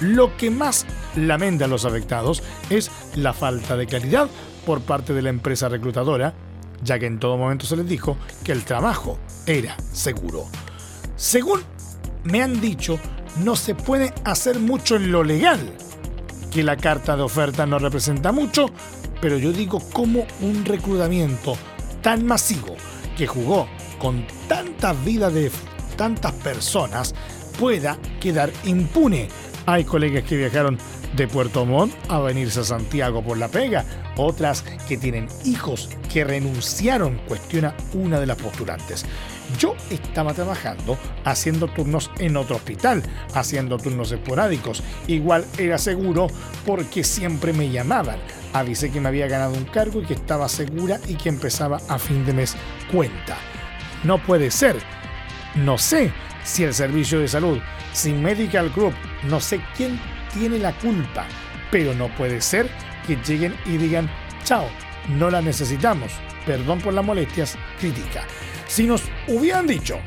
Lo 0.00 0.36
que 0.36 0.50
más 0.50 0.86
lamentan 1.16 1.70
los 1.70 1.84
afectados 1.84 2.42
es 2.70 2.90
la 3.14 3.32
falta 3.32 3.76
de 3.76 3.86
calidad 3.86 4.28
por 4.64 4.80
parte 4.80 5.14
de 5.14 5.22
la 5.22 5.30
empresa 5.30 5.68
reclutadora, 5.68 6.34
ya 6.82 6.98
que 6.98 7.06
en 7.06 7.18
todo 7.18 7.36
momento 7.36 7.66
se 7.66 7.76
les 7.76 7.88
dijo 7.88 8.16
que 8.44 8.52
el 8.52 8.64
trabajo 8.64 9.18
era 9.46 9.76
seguro. 9.92 10.46
Según 11.16 11.60
me 12.24 12.42
han 12.42 12.60
dicho, 12.60 12.98
no 13.44 13.56
se 13.56 13.74
puede 13.74 14.12
hacer 14.24 14.58
mucho 14.58 14.96
en 14.96 15.12
lo 15.12 15.24
legal, 15.24 15.60
que 16.50 16.62
la 16.62 16.76
carta 16.76 17.16
de 17.16 17.22
oferta 17.22 17.66
no 17.66 17.78
representa 17.78 18.32
mucho, 18.32 18.66
pero 19.20 19.38
yo 19.38 19.52
digo 19.52 19.80
como 19.92 20.26
un 20.40 20.64
reclutamiento 20.64 21.56
tan 22.02 22.26
masivo 22.26 22.76
que 23.16 23.26
jugó 23.26 23.68
con 23.98 24.26
tantas 24.48 25.04
vidas 25.04 25.32
de 25.32 25.50
tantas 25.96 26.32
personas 26.32 27.14
pueda 27.58 27.96
quedar 28.20 28.50
impune. 28.64 29.28
Hay 29.66 29.84
colegas 29.84 30.24
que 30.24 30.36
viajaron 30.36 30.78
de 31.16 31.28
Puerto 31.28 31.64
Montt 31.66 31.94
a 32.08 32.20
venirse 32.20 32.60
a 32.60 32.64
Santiago 32.64 33.22
por 33.22 33.38
la 33.38 33.48
pega, 33.48 33.84
otras 34.16 34.62
que 34.88 34.96
tienen 34.96 35.28
hijos 35.44 35.90
que 36.12 36.24
renunciaron, 36.24 37.18
cuestiona 37.28 37.74
una 37.94 38.20
de 38.20 38.26
las 38.26 38.36
postulantes. 38.36 39.04
Yo 39.58 39.74
estaba 39.90 40.32
trabajando 40.32 40.96
haciendo 41.24 41.68
turnos 41.68 42.10
en 42.18 42.36
otro 42.36 42.56
hospital, 42.56 43.02
haciendo 43.34 43.76
turnos 43.76 44.10
esporádicos. 44.12 44.82
Igual 45.06 45.44
era 45.58 45.78
seguro 45.78 46.28
porque 46.64 47.04
siempre 47.04 47.52
me 47.52 47.70
llamaban. 47.70 48.18
Avisé 48.54 48.90
que 48.90 49.00
me 49.00 49.08
había 49.08 49.28
ganado 49.28 49.54
un 49.54 49.64
cargo 49.64 50.00
y 50.00 50.04
que 50.04 50.14
estaba 50.14 50.48
segura 50.48 51.00
y 51.06 51.14
que 51.14 51.28
empezaba 51.28 51.80
a 51.88 51.98
fin 51.98 52.24
de 52.24 52.32
mes 52.32 52.56
cuenta. 52.90 53.36
No 54.04 54.18
puede 54.18 54.50
ser. 54.50 54.76
No 55.54 55.76
sé 55.76 56.12
si 56.44 56.64
el 56.64 56.72
servicio 56.72 57.20
de 57.20 57.28
salud, 57.28 57.58
si 57.92 58.12
Medical 58.12 58.70
Group, 58.70 58.94
no 59.24 59.38
sé 59.40 59.60
quién 59.76 60.00
tiene 60.32 60.58
la 60.58 60.72
culpa, 60.72 61.26
pero 61.70 61.94
no 61.94 62.08
puede 62.16 62.40
ser 62.40 62.68
que 63.06 63.16
lleguen 63.16 63.54
y 63.66 63.76
digan, 63.76 64.10
chao, 64.44 64.68
no 65.08 65.30
la 65.30 65.42
necesitamos, 65.42 66.12
perdón 66.46 66.80
por 66.80 66.94
las 66.94 67.04
molestias, 67.04 67.56
crítica. 67.78 68.24
Si 68.66 68.86
nos 68.86 69.02
hubieran 69.28 69.66
dicho, 69.66 69.98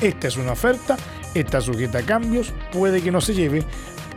esta 0.00 0.28
es 0.28 0.36
una 0.36 0.52
oferta, 0.52 0.96
está 1.34 1.60
sujeta 1.60 1.98
a 1.98 2.02
cambios, 2.02 2.52
puede 2.72 3.02
que 3.02 3.10
no 3.10 3.20
se 3.20 3.34
lleve, 3.34 3.64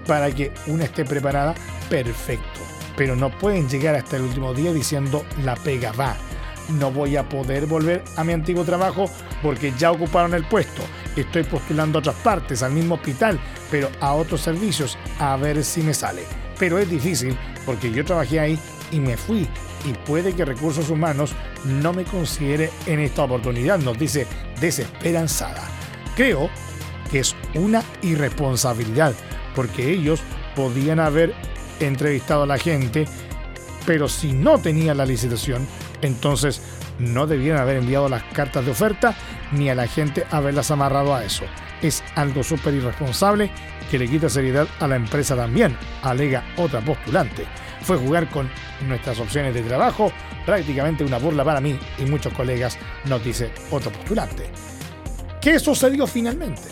para 0.07 0.31
que 0.31 0.51
una 0.67 0.85
esté 0.85 1.05
preparada, 1.05 1.53
perfecto. 1.89 2.59
Pero 2.95 3.15
no 3.15 3.29
pueden 3.37 3.69
llegar 3.69 3.95
hasta 3.95 4.17
el 4.17 4.23
último 4.23 4.53
día 4.53 4.73
diciendo, 4.73 5.25
la 5.43 5.55
pega 5.55 5.91
va. 5.91 6.15
No 6.69 6.91
voy 6.91 7.17
a 7.17 7.27
poder 7.27 7.65
volver 7.65 8.03
a 8.15 8.23
mi 8.23 8.33
antiguo 8.33 8.63
trabajo 8.63 9.09
porque 9.41 9.73
ya 9.77 9.91
ocuparon 9.91 10.33
el 10.33 10.45
puesto. 10.45 10.83
Estoy 11.15 11.43
postulando 11.43 11.97
a 11.97 12.01
otras 12.01 12.15
partes, 12.17 12.61
al 12.61 12.73
mismo 12.73 12.95
hospital, 12.95 13.39
pero 13.71 13.89
a 13.99 14.13
otros 14.13 14.41
servicios, 14.41 14.97
a 15.19 15.35
ver 15.37 15.63
si 15.63 15.81
me 15.81 15.93
sale. 15.93 16.23
Pero 16.57 16.77
es 16.77 16.89
difícil 16.89 17.35
porque 17.65 17.91
yo 17.91 18.05
trabajé 18.05 18.39
ahí 18.39 18.59
y 18.91 18.99
me 18.99 19.17
fui. 19.17 19.47
Y 19.85 19.93
puede 20.05 20.33
que 20.33 20.45
Recursos 20.45 20.89
Humanos 20.89 21.31
no 21.63 21.93
me 21.93 22.03
considere 22.03 22.69
en 22.85 22.99
esta 22.99 23.23
oportunidad, 23.23 23.79
nos 23.79 23.97
dice 23.97 24.27
desesperanzada. 24.59 25.63
Creo 26.15 26.49
que 27.09 27.19
es 27.19 27.35
una 27.55 27.83
irresponsabilidad 28.01 29.13
porque 29.55 29.91
ellos 29.91 30.21
podían 30.55 30.99
haber 30.99 31.33
entrevistado 31.79 32.43
a 32.43 32.47
la 32.47 32.57
gente, 32.57 33.05
pero 33.85 34.07
si 34.07 34.33
no 34.33 34.59
tenían 34.59 34.97
la 34.97 35.05
licitación, 35.05 35.65
entonces 36.01 36.61
no 36.99 37.27
debían 37.27 37.57
haber 37.57 37.77
enviado 37.77 38.09
las 38.09 38.23
cartas 38.23 38.65
de 38.65 38.71
oferta 38.71 39.15
ni 39.51 39.69
a 39.69 39.75
la 39.75 39.87
gente 39.87 40.25
haberlas 40.31 40.71
amarrado 40.71 41.15
a 41.15 41.23
eso. 41.23 41.45
Es 41.81 42.03
algo 42.15 42.43
súper 42.43 42.73
irresponsable 42.73 43.51
que 43.89 43.97
le 43.99 44.07
quita 44.07 44.29
seriedad 44.29 44.67
a 44.79 44.87
la 44.87 44.95
empresa 44.95 45.35
también, 45.35 45.75
alega 46.03 46.43
otra 46.57 46.81
postulante. 46.81 47.45
Fue 47.81 47.97
jugar 47.97 48.29
con 48.29 48.49
nuestras 48.87 49.19
opciones 49.19 49.53
de 49.53 49.63
trabajo, 49.63 50.11
prácticamente 50.45 51.03
una 51.03 51.17
burla 51.17 51.43
para 51.43 51.61
mí 51.61 51.79
y 51.97 52.03
muchos 52.03 52.33
colegas, 52.33 52.77
nos 53.05 53.23
dice 53.23 53.51
otro 53.71 53.91
postulante. 53.91 54.49
¿Qué 55.41 55.57
sucedió 55.59 56.05
finalmente? 56.05 56.69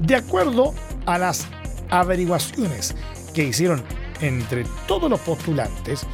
De 0.00 0.14
acuerdo 0.14 0.72
a 1.06 1.18
las 1.18 1.48
averiguaciones 1.90 2.94
que 3.34 3.44
hicieron 3.44 3.82
entre 4.20 4.64
todos 4.86 5.10
los 5.10 5.20
postulantes, 5.20 6.06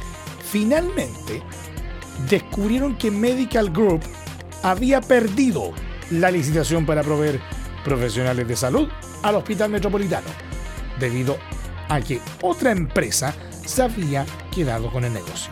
finalmente 0.51 1.41
descubrieron 2.29 2.97
que 2.97 3.11
Medical 3.11 3.69
Group 3.69 4.01
había 4.63 5.01
perdido 5.01 5.71
la 6.11 6.31
licitación 6.31 6.85
para 6.85 7.03
proveer 7.03 7.39
profesionales 7.83 8.47
de 8.47 8.55
salud 8.55 8.87
al 9.23 9.35
Hospital 9.35 9.69
Metropolitano, 9.69 10.27
debido 10.99 11.37
a 11.89 12.01
que 12.01 12.19
otra 12.41 12.71
empresa 12.71 13.33
se 13.65 13.83
había 13.83 14.25
quedado 14.53 14.91
con 14.91 15.03
el 15.03 15.13
negocio. 15.13 15.51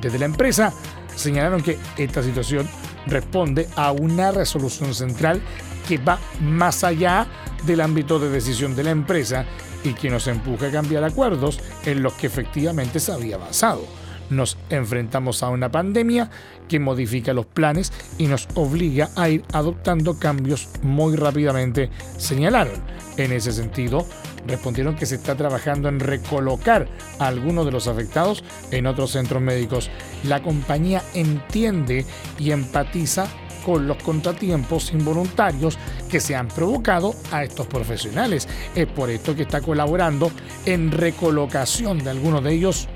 Desde 0.00 0.18
la 0.18 0.26
empresa 0.26 0.72
señalaron 1.14 1.62
que 1.62 1.78
esta 1.96 2.22
situación 2.22 2.68
responde 3.06 3.68
a 3.76 3.92
una 3.92 4.30
resolución 4.30 4.94
central 4.94 5.40
que 5.88 5.98
va 5.98 6.18
más 6.40 6.84
allá 6.84 7.26
del 7.64 7.80
ámbito 7.80 8.18
de 8.18 8.30
decisión 8.30 8.74
de 8.74 8.84
la 8.84 8.90
empresa 8.90 9.44
y 9.84 9.94
que 9.94 10.10
nos 10.10 10.26
empuja 10.28 10.68
a 10.68 10.70
cambiar 10.70 11.04
acuerdos 11.04 11.60
en 11.84 12.02
los 12.02 12.12
que 12.14 12.28
efectivamente 12.28 13.00
se 13.00 13.12
había 13.12 13.36
avanzado. 13.36 14.01
Nos 14.32 14.56
enfrentamos 14.70 15.42
a 15.42 15.50
una 15.50 15.70
pandemia 15.70 16.30
que 16.66 16.80
modifica 16.80 17.34
los 17.34 17.44
planes 17.44 17.92
y 18.16 18.26
nos 18.26 18.48
obliga 18.54 19.10
a 19.14 19.28
ir 19.28 19.44
adoptando 19.52 20.18
cambios 20.18 20.68
muy 20.82 21.16
rápidamente, 21.16 21.90
señalaron. 22.16 22.82
En 23.18 23.30
ese 23.30 23.52
sentido, 23.52 24.06
respondieron 24.46 24.96
que 24.96 25.04
se 25.04 25.16
está 25.16 25.36
trabajando 25.36 25.90
en 25.90 26.00
recolocar 26.00 26.88
a 27.18 27.26
algunos 27.26 27.66
de 27.66 27.72
los 27.72 27.88
afectados 27.88 28.42
en 28.70 28.86
otros 28.86 29.10
centros 29.10 29.42
médicos. 29.42 29.90
La 30.24 30.42
compañía 30.42 31.02
entiende 31.12 32.06
y 32.38 32.52
empatiza 32.52 33.26
con 33.66 33.86
los 33.86 34.02
contratiempos 34.02 34.92
involuntarios 34.92 35.78
que 36.10 36.20
se 36.20 36.34
han 36.34 36.48
provocado 36.48 37.14
a 37.30 37.44
estos 37.44 37.66
profesionales. 37.66 38.48
Es 38.74 38.86
por 38.86 39.10
esto 39.10 39.36
que 39.36 39.42
está 39.42 39.60
colaborando 39.60 40.32
en 40.64 40.90
recolocación 40.90 41.98
de 41.98 42.10
algunos 42.10 42.42
de 42.42 42.54
ellos 42.54 42.88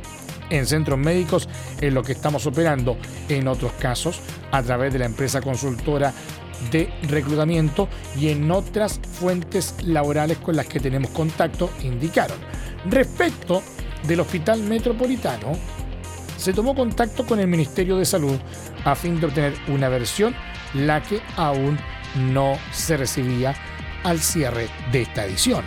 en 0.50 0.66
centros 0.66 0.98
médicos 0.98 1.48
es 1.80 1.92
lo 1.92 2.02
que 2.02 2.12
estamos 2.12 2.46
operando. 2.46 2.96
En 3.28 3.48
otros 3.48 3.72
casos, 3.72 4.20
a 4.52 4.62
través 4.62 4.92
de 4.92 4.98
la 4.98 5.06
empresa 5.06 5.40
consultora 5.40 6.12
de 6.70 6.90
reclutamiento 7.02 7.88
y 8.18 8.28
en 8.28 8.50
otras 8.50 9.00
fuentes 9.18 9.74
laborales 9.82 10.38
con 10.38 10.56
las 10.56 10.66
que 10.66 10.80
tenemos 10.80 11.10
contacto, 11.10 11.70
indicaron. 11.82 12.38
Respecto 12.88 13.62
del 14.06 14.20
Hospital 14.20 14.62
Metropolitano, 14.62 15.52
se 16.36 16.52
tomó 16.52 16.74
contacto 16.74 17.26
con 17.26 17.40
el 17.40 17.48
Ministerio 17.48 17.96
de 17.96 18.04
Salud 18.04 18.36
a 18.84 18.94
fin 18.94 19.18
de 19.20 19.26
obtener 19.26 19.54
una 19.68 19.88
versión, 19.88 20.34
la 20.74 21.02
que 21.02 21.20
aún 21.36 21.78
no 22.32 22.58
se 22.72 22.96
recibía 22.96 23.54
al 24.04 24.20
cierre 24.20 24.68
de 24.92 25.02
esta 25.02 25.24
edición. 25.24 25.64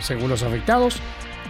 Según 0.00 0.28
los 0.28 0.42
afectados, 0.42 1.00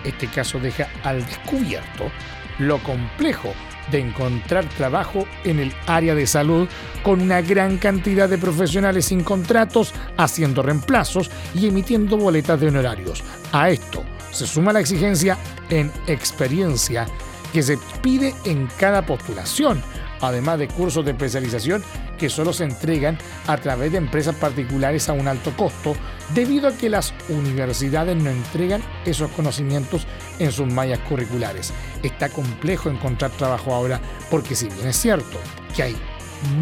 este 0.04 0.26
caso 0.28 0.58
deja 0.60 0.88
al 1.02 1.24
descubierto 1.24 2.10
lo 2.59 2.82
complejo 2.82 3.53
de 3.90 3.98
encontrar 3.98 4.64
trabajo 4.70 5.26
en 5.44 5.59
el 5.59 5.72
área 5.86 6.14
de 6.14 6.26
salud 6.26 6.68
con 7.03 7.20
una 7.20 7.40
gran 7.42 7.78
cantidad 7.78 8.28
de 8.28 8.38
profesionales 8.38 9.07
sin 9.07 9.24
contratos, 9.24 9.92
haciendo 10.16 10.62
reemplazos 10.62 11.30
y 11.55 11.66
emitiendo 11.66 12.16
boletas 12.16 12.61
de 12.61 12.68
honorarios. 12.68 13.22
A 13.53 13.70
esto 13.70 14.05
se 14.30 14.46
suma 14.46 14.72
la 14.72 14.80
exigencia 14.80 15.36
en 15.68 15.90
experiencia 16.07 17.07
que 17.53 17.62
se 17.62 17.78
pide 18.00 18.34
en 18.44 18.68
cada 18.78 19.05
postulación, 19.05 19.82
además 20.23 20.59
de 20.59 20.68
cursos 20.68 21.05
de 21.05 21.11
especialización 21.11 21.83
que 22.18 22.31
solo 22.31 22.53
se 22.53 22.64
entregan 22.64 23.18
a 23.47 23.59
través 23.59 23.93
de 23.93 23.99
empresas 23.99 24.35
particulares 24.37 25.09
a 25.09 25.12
un 25.12 25.29
alto 25.29 25.55
costo, 25.57 25.95
debido 26.35 26.68
a 26.68 26.73
que 26.73 26.89
las 26.89 27.12
universidades 27.29 28.16
no 28.16 28.31
entregan 28.31 28.83
esos 29.05 29.31
conocimientos 29.33 30.07
en 30.39 30.53
sus 30.53 30.66
mallas 30.66 31.01
curriculares. 31.01 31.73
Está 32.03 32.29
complejo 32.29 32.89
encontrar 32.89 33.33
trabajo 33.33 33.75
ahora 33.75 34.01
porque 34.31 34.55
si 34.55 34.68
bien 34.68 34.89
es 34.89 34.97
cierto 34.97 35.39
que 35.77 35.83
hay 35.83 35.97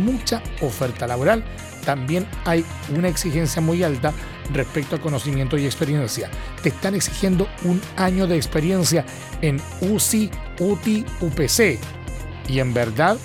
mucha 0.02 0.42
oferta 0.60 1.06
laboral, 1.06 1.44
también 1.84 2.26
hay 2.44 2.64
una 2.94 3.08
exigencia 3.08 3.62
muy 3.62 3.82
alta 3.82 4.12
respecto 4.52 4.96
a 4.96 5.00
conocimiento 5.00 5.56
y 5.56 5.64
experiencia. 5.64 6.30
Te 6.62 6.70
están 6.70 6.94
exigiendo 6.94 7.48
un 7.64 7.80
año 7.96 8.26
de 8.26 8.36
experiencia 8.36 9.04
en 9.42 9.60
UCI, 9.80 10.30
UTI, 10.58 11.04
UPC. 11.20 11.78
Y 12.48 12.58
en 12.58 12.74
verdad, 12.74 13.16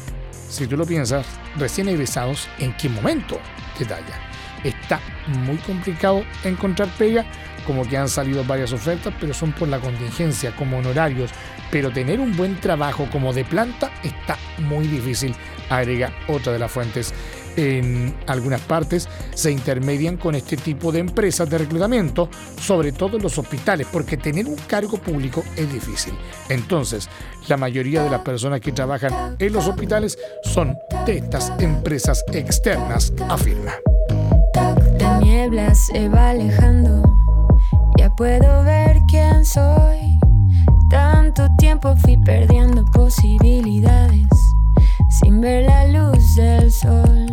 si 0.50 0.68
tú 0.68 0.78
lo 0.78 0.86
piensas, 0.86 1.26
recién 1.58 1.88
egresados, 1.90 2.48
¿en 2.60 2.74
qué 2.78 2.90
momento? 2.90 3.40
Detalla. 3.78 4.20
Está 4.64 5.00
muy 5.28 5.58
complicado 5.58 6.24
encontrar 6.44 6.90
pega, 6.98 7.26
como 7.68 7.88
que 7.88 7.98
han 7.98 8.10
salido 8.10 8.44
varias 8.44 8.74
ofertas, 8.74 9.14
pero 9.20 9.34
son 9.34 9.52
por 9.52 9.68
la 9.68 9.80
contingencia, 9.80 10.56
como 10.56 10.78
honorarios. 10.78 11.32
Pero 11.72 11.92
tener 11.92 12.20
un 12.20 12.36
buen 12.36 12.60
trabajo 12.60 13.08
como 13.12 13.34
de 13.34 13.44
planta 13.44 13.92
está 14.04 14.38
muy 14.60 14.88
difícil, 14.88 15.36
agrega 15.70 16.12
otra 16.28 16.54
de 16.54 16.60
las 16.60 16.72
fuentes. 16.72 17.14
En 17.58 18.16
algunas 18.28 18.62
partes 18.62 19.08
se 19.34 19.52
intermedian 19.52 20.18
con 20.18 20.36
este 20.36 20.58
tipo 20.58 20.92
de 20.92 21.00
empresas 21.00 21.50
de 21.50 21.58
reclutamiento, 21.58 22.30
sobre 22.60 22.92
todo 22.92 23.18
en 23.18 23.24
los 23.24 23.38
hospitales, 23.38 23.88
porque 23.92 24.18
tener 24.18 24.46
un 24.46 24.56
cargo 24.68 24.98
público 24.98 25.44
es 25.56 25.72
difícil. 25.72 26.14
Entonces, 26.50 27.10
la 27.48 27.58
mayoría 27.58 28.04
de 28.04 28.10
las 28.10 28.22
personas 28.22 28.60
que 28.60 28.72
trabajan 28.72 29.36
en 29.40 29.54
los 29.54 29.68
hospitales 29.68 30.18
son 30.44 30.78
de 31.06 31.18
estas 31.18 31.54
empresas 31.60 32.24
externas, 32.34 33.14
afirma. 33.30 33.74
La 35.00 35.20
niebla 35.20 35.74
se 35.76 36.10
va 36.10 36.32
alejando, 36.32 37.04
ya 37.98 38.10
puedo 38.16 38.64
ver 38.64 38.98
quién 39.10 39.46
soy. 39.46 40.20
Tanto 40.90 41.48
tiempo 41.58 41.96
fui 41.98 42.18
perdiendo 42.24 42.86
posibilidades 42.86 44.45
sin 45.20 45.40
ver 45.40 45.64
la 45.64 45.88
luz 45.88 46.36
del 46.36 46.72
sol. 46.72 47.26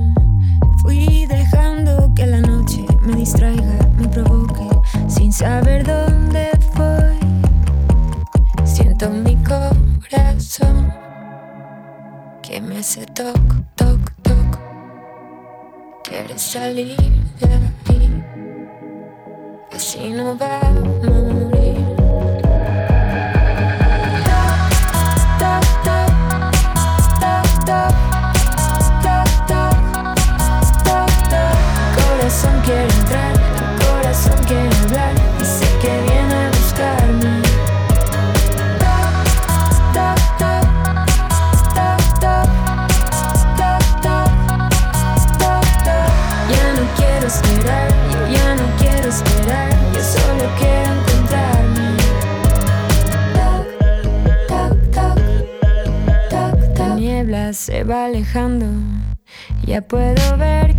Fui 0.83 1.27
dejando 1.27 2.13
que 2.15 2.27
la 2.27 2.41
noche 2.41 2.85
me 3.03 3.17
distraiga, 3.17 3.79
me 3.99 4.09
provoque, 4.09 4.69
sin 5.09 5.33
saber 5.33 5.85
dónde 5.85 6.51
voy. 6.77 7.19
Siento 8.65 9.11
mi 9.11 9.37
corazón 9.43 10.93
que 12.43 12.61
me 12.61 12.79
hace 12.79 13.05
toc, 13.07 13.41
toc, 13.75 14.13
toc. 14.23 14.59
Quieres 16.05 16.43
salir 16.43 16.97
de 17.41 17.47
ahí, 17.47 18.25
así 19.73 20.11
no 20.11 20.37
va 20.39 20.61
se 57.63 57.85
va 57.85 58.07
alejando, 58.07 58.67
ya 59.65 59.83
puedo 59.83 60.37
ver 60.37 60.72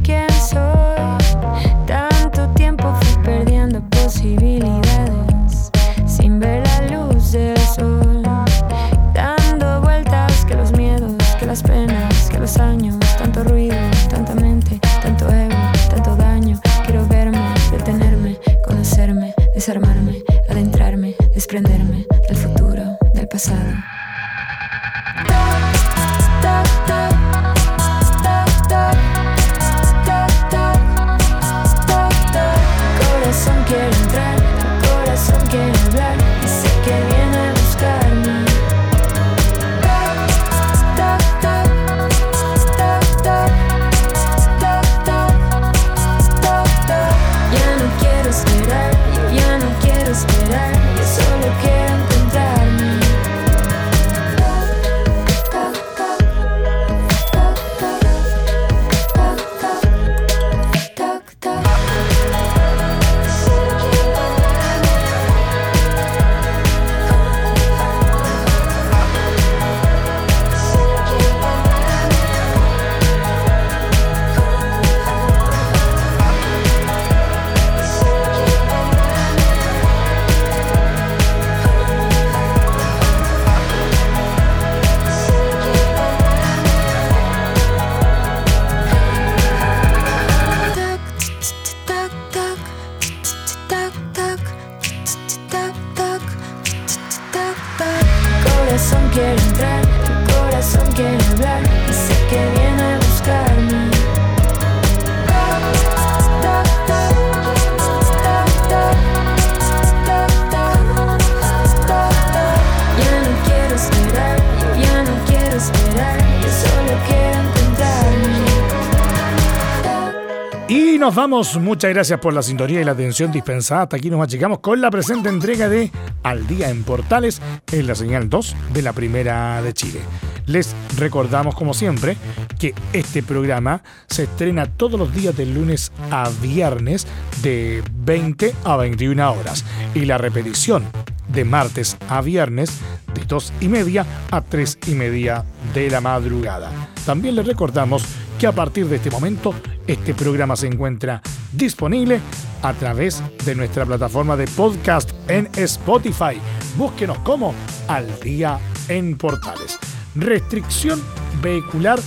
Muchas 121.43 121.93
gracias 121.93 122.19
por 122.21 122.33
la 122.33 122.41
sintonía 122.41 122.79
y 122.79 122.85
la 122.85 122.93
atención 122.93 123.29
dispensada. 123.29 123.83
Hasta 123.83 123.97
aquí 123.97 124.09
nos 124.09 124.21
achicamos 124.21 124.59
con 124.59 124.79
la 124.79 124.89
presente 124.89 125.27
entrega 125.27 125.67
de 125.67 125.91
Al 126.23 126.47
Día 126.47 126.69
en 126.69 126.83
Portales 126.83 127.41
en 127.69 127.85
la 127.85 127.95
señal 127.95 128.29
2 128.29 128.55
de 128.73 128.81
la 128.81 128.93
Primera 128.93 129.61
de 129.61 129.73
Chile. 129.73 129.99
Les 130.45 130.73
recordamos, 130.97 131.53
como 131.53 131.73
siempre, 131.73 132.15
que 132.57 132.73
este 132.93 133.23
programa 133.23 133.83
se 134.07 134.23
estrena 134.23 134.67
todos 134.67 134.97
los 134.97 135.13
días 135.13 135.35
de 135.35 135.45
lunes 135.45 135.91
a 136.11 136.29
viernes 136.41 137.07
de 137.41 137.83
20 137.93 138.55
a 138.63 138.77
21 138.77 139.33
horas 139.33 139.65
y 139.93 140.05
la 140.05 140.17
repetición 140.17 140.85
de 141.27 141.43
martes 141.43 141.97
a 142.07 142.21
viernes 142.21 142.71
de 143.13 143.25
2 143.25 143.53
y 143.59 143.67
media 143.67 144.05
a 144.31 144.39
3 144.39 144.79
y 144.87 144.91
media 144.91 145.43
de 145.73 145.89
la 145.89 145.99
madrugada. 145.99 146.71
También 147.05 147.35
les 147.35 147.45
recordamos 147.45 148.05
que 148.43 148.47
a 148.47 148.51
partir 148.51 148.89
de 148.89 148.97
este 148.97 149.09
momento 149.09 149.53
este 149.87 150.13
programa 150.13 150.57
se 150.57 150.67
encuentra 150.67 151.21
disponible 151.53 152.19
a 152.61 152.73
través 152.73 153.23
de 153.45 153.55
nuestra 153.55 153.85
plataforma 153.85 154.35
de 154.35 154.47
podcast 154.47 155.11
en 155.29 155.47
Spotify. 155.55 156.41
Búsquenos 156.75 157.19
como 157.19 157.55
Al 157.87 158.05
Día 158.19 158.59
en 158.89 159.17
Portales. 159.17 159.79
Restricción 160.15 161.01
vehicular 161.41 162.01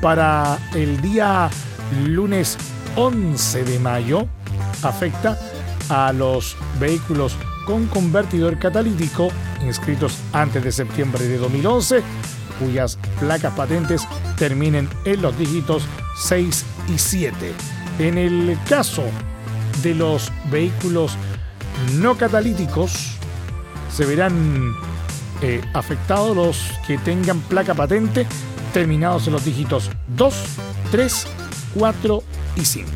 para 0.00 0.58
el 0.74 1.02
día 1.02 1.50
lunes 2.06 2.56
11 2.96 3.64
de 3.64 3.78
mayo 3.78 4.26
afecta 4.84 5.38
a 5.90 6.14
los 6.14 6.56
vehículos 6.80 7.36
con 7.66 7.88
convertidor 7.88 8.58
catalítico 8.58 9.28
inscritos 9.62 10.18
antes 10.32 10.64
de 10.64 10.72
septiembre 10.72 11.28
de 11.28 11.36
2011 11.36 12.02
cuyas 12.58 12.98
placas 13.20 13.52
patentes 13.54 14.06
terminen 14.36 14.88
en 15.04 15.22
los 15.22 15.36
dígitos 15.38 15.84
6 16.18 16.64
y 16.94 16.98
7. 16.98 17.52
En 17.98 18.18
el 18.18 18.58
caso 18.68 19.04
de 19.82 19.94
los 19.94 20.32
vehículos 20.50 21.16
no 21.94 22.16
catalíticos, 22.16 23.16
se 23.94 24.04
verán 24.06 24.74
eh, 25.42 25.60
afectados 25.74 26.36
los 26.36 26.58
que 26.86 26.98
tengan 26.98 27.40
placa 27.40 27.74
patente 27.74 28.26
terminados 28.72 29.26
en 29.26 29.34
los 29.34 29.44
dígitos 29.44 29.90
2, 30.16 30.34
3, 30.90 31.26
4 31.74 32.22
y 32.56 32.64
5. 32.64 32.90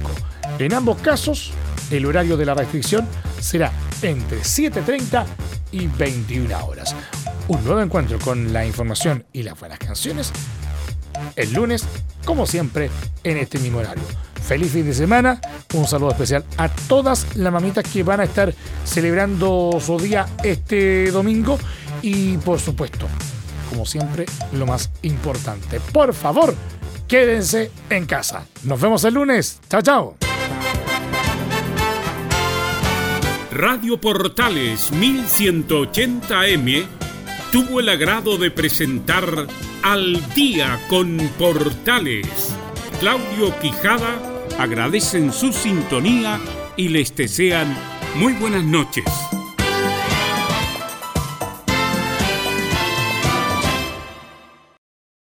En 0.58 0.74
ambos 0.74 0.98
casos, 0.98 1.52
el 1.90 2.04
horario 2.06 2.36
de 2.36 2.46
la 2.46 2.54
restricción 2.54 3.06
será 3.40 3.70
entre 4.02 4.40
7.30 4.40 5.24
y 5.72 5.86
21 5.86 6.66
horas. 6.66 6.94
Un 7.48 7.64
nuevo 7.64 7.80
encuentro 7.80 8.18
con 8.18 8.52
la 8.52 8.64
información 8.64 9.24
y 9.32 9.42
las 9.42 9.58
buenas 9.58 9.78
canciones 9.78 10.32
el 11.36 11.52
lunes, 11.52 11.84
como 12.24 12.46
siempre, 12.46 12.90
en 13.24 13.36
este 13.36 13.58
mismo 13.58 13.78
horario. 13.78 14.04
Feliz 14.42 14.72
fin 14.72 14.86
de 14.86 14.94
semana, 14.94 15.40
un 15.74 15.86
saludo 15.86 16.10
especial 16.10 16.44
a 16.56 16.68
todas 16.68 17.36
las 17.36 17.52
mamitas 17.52 17.84
que 17.84 18.02
van 18.02 18.20
a 18.20 18.24
estar 18.24 18.54
celebrando 18.84 19.78
su 19.80 19.98
día 19.98 20.26
este 20.42 21.10
domingo 21.10 21.58
y 22.02 22.38
por 22.38 22.58
supuesto, 22.58 23.06
como 23.68 23.84
siempre, 23.84 24.24
lo 24.52 24.66
más 24.66 24.90
importante, 25.02 25.80
por 25.92 26.14
favor, 26.14 26.54
quédense 27.06 27.70
en 27.90 28.06
casa. 28.06 28.46
Nos 28.64 28.80
vemos 28.80 29.04
el 29.04 29.14
lunes. 29.14 29.60
Chao, 29.68 29.82
chao. 29.82 30.16
Radio 33.50 34.00
Portales 34.00 34.92
1180M 34.92 37.07
tuvo 37.52 37.80
el 37.80 37.88
agrado 37.88 38.36
de 38.36 38.50
presentar 38.50 39.46
Al 39.82 40.34
Día 40.34 40.78
con 40.88 41.18
Portales. 41.38 42.54
Claudio 43.00 43.58
Quijada 43.60 44.20
agradecen 44.58 45.32
su 45.32 45.52
sintonía 45.52 46.38
y 46.76 46.88
les 46.88 47.14
desean 47.14 47.74
muy 48.16 48.34
buenas 48.34 48.64
noches. 48.64 49.04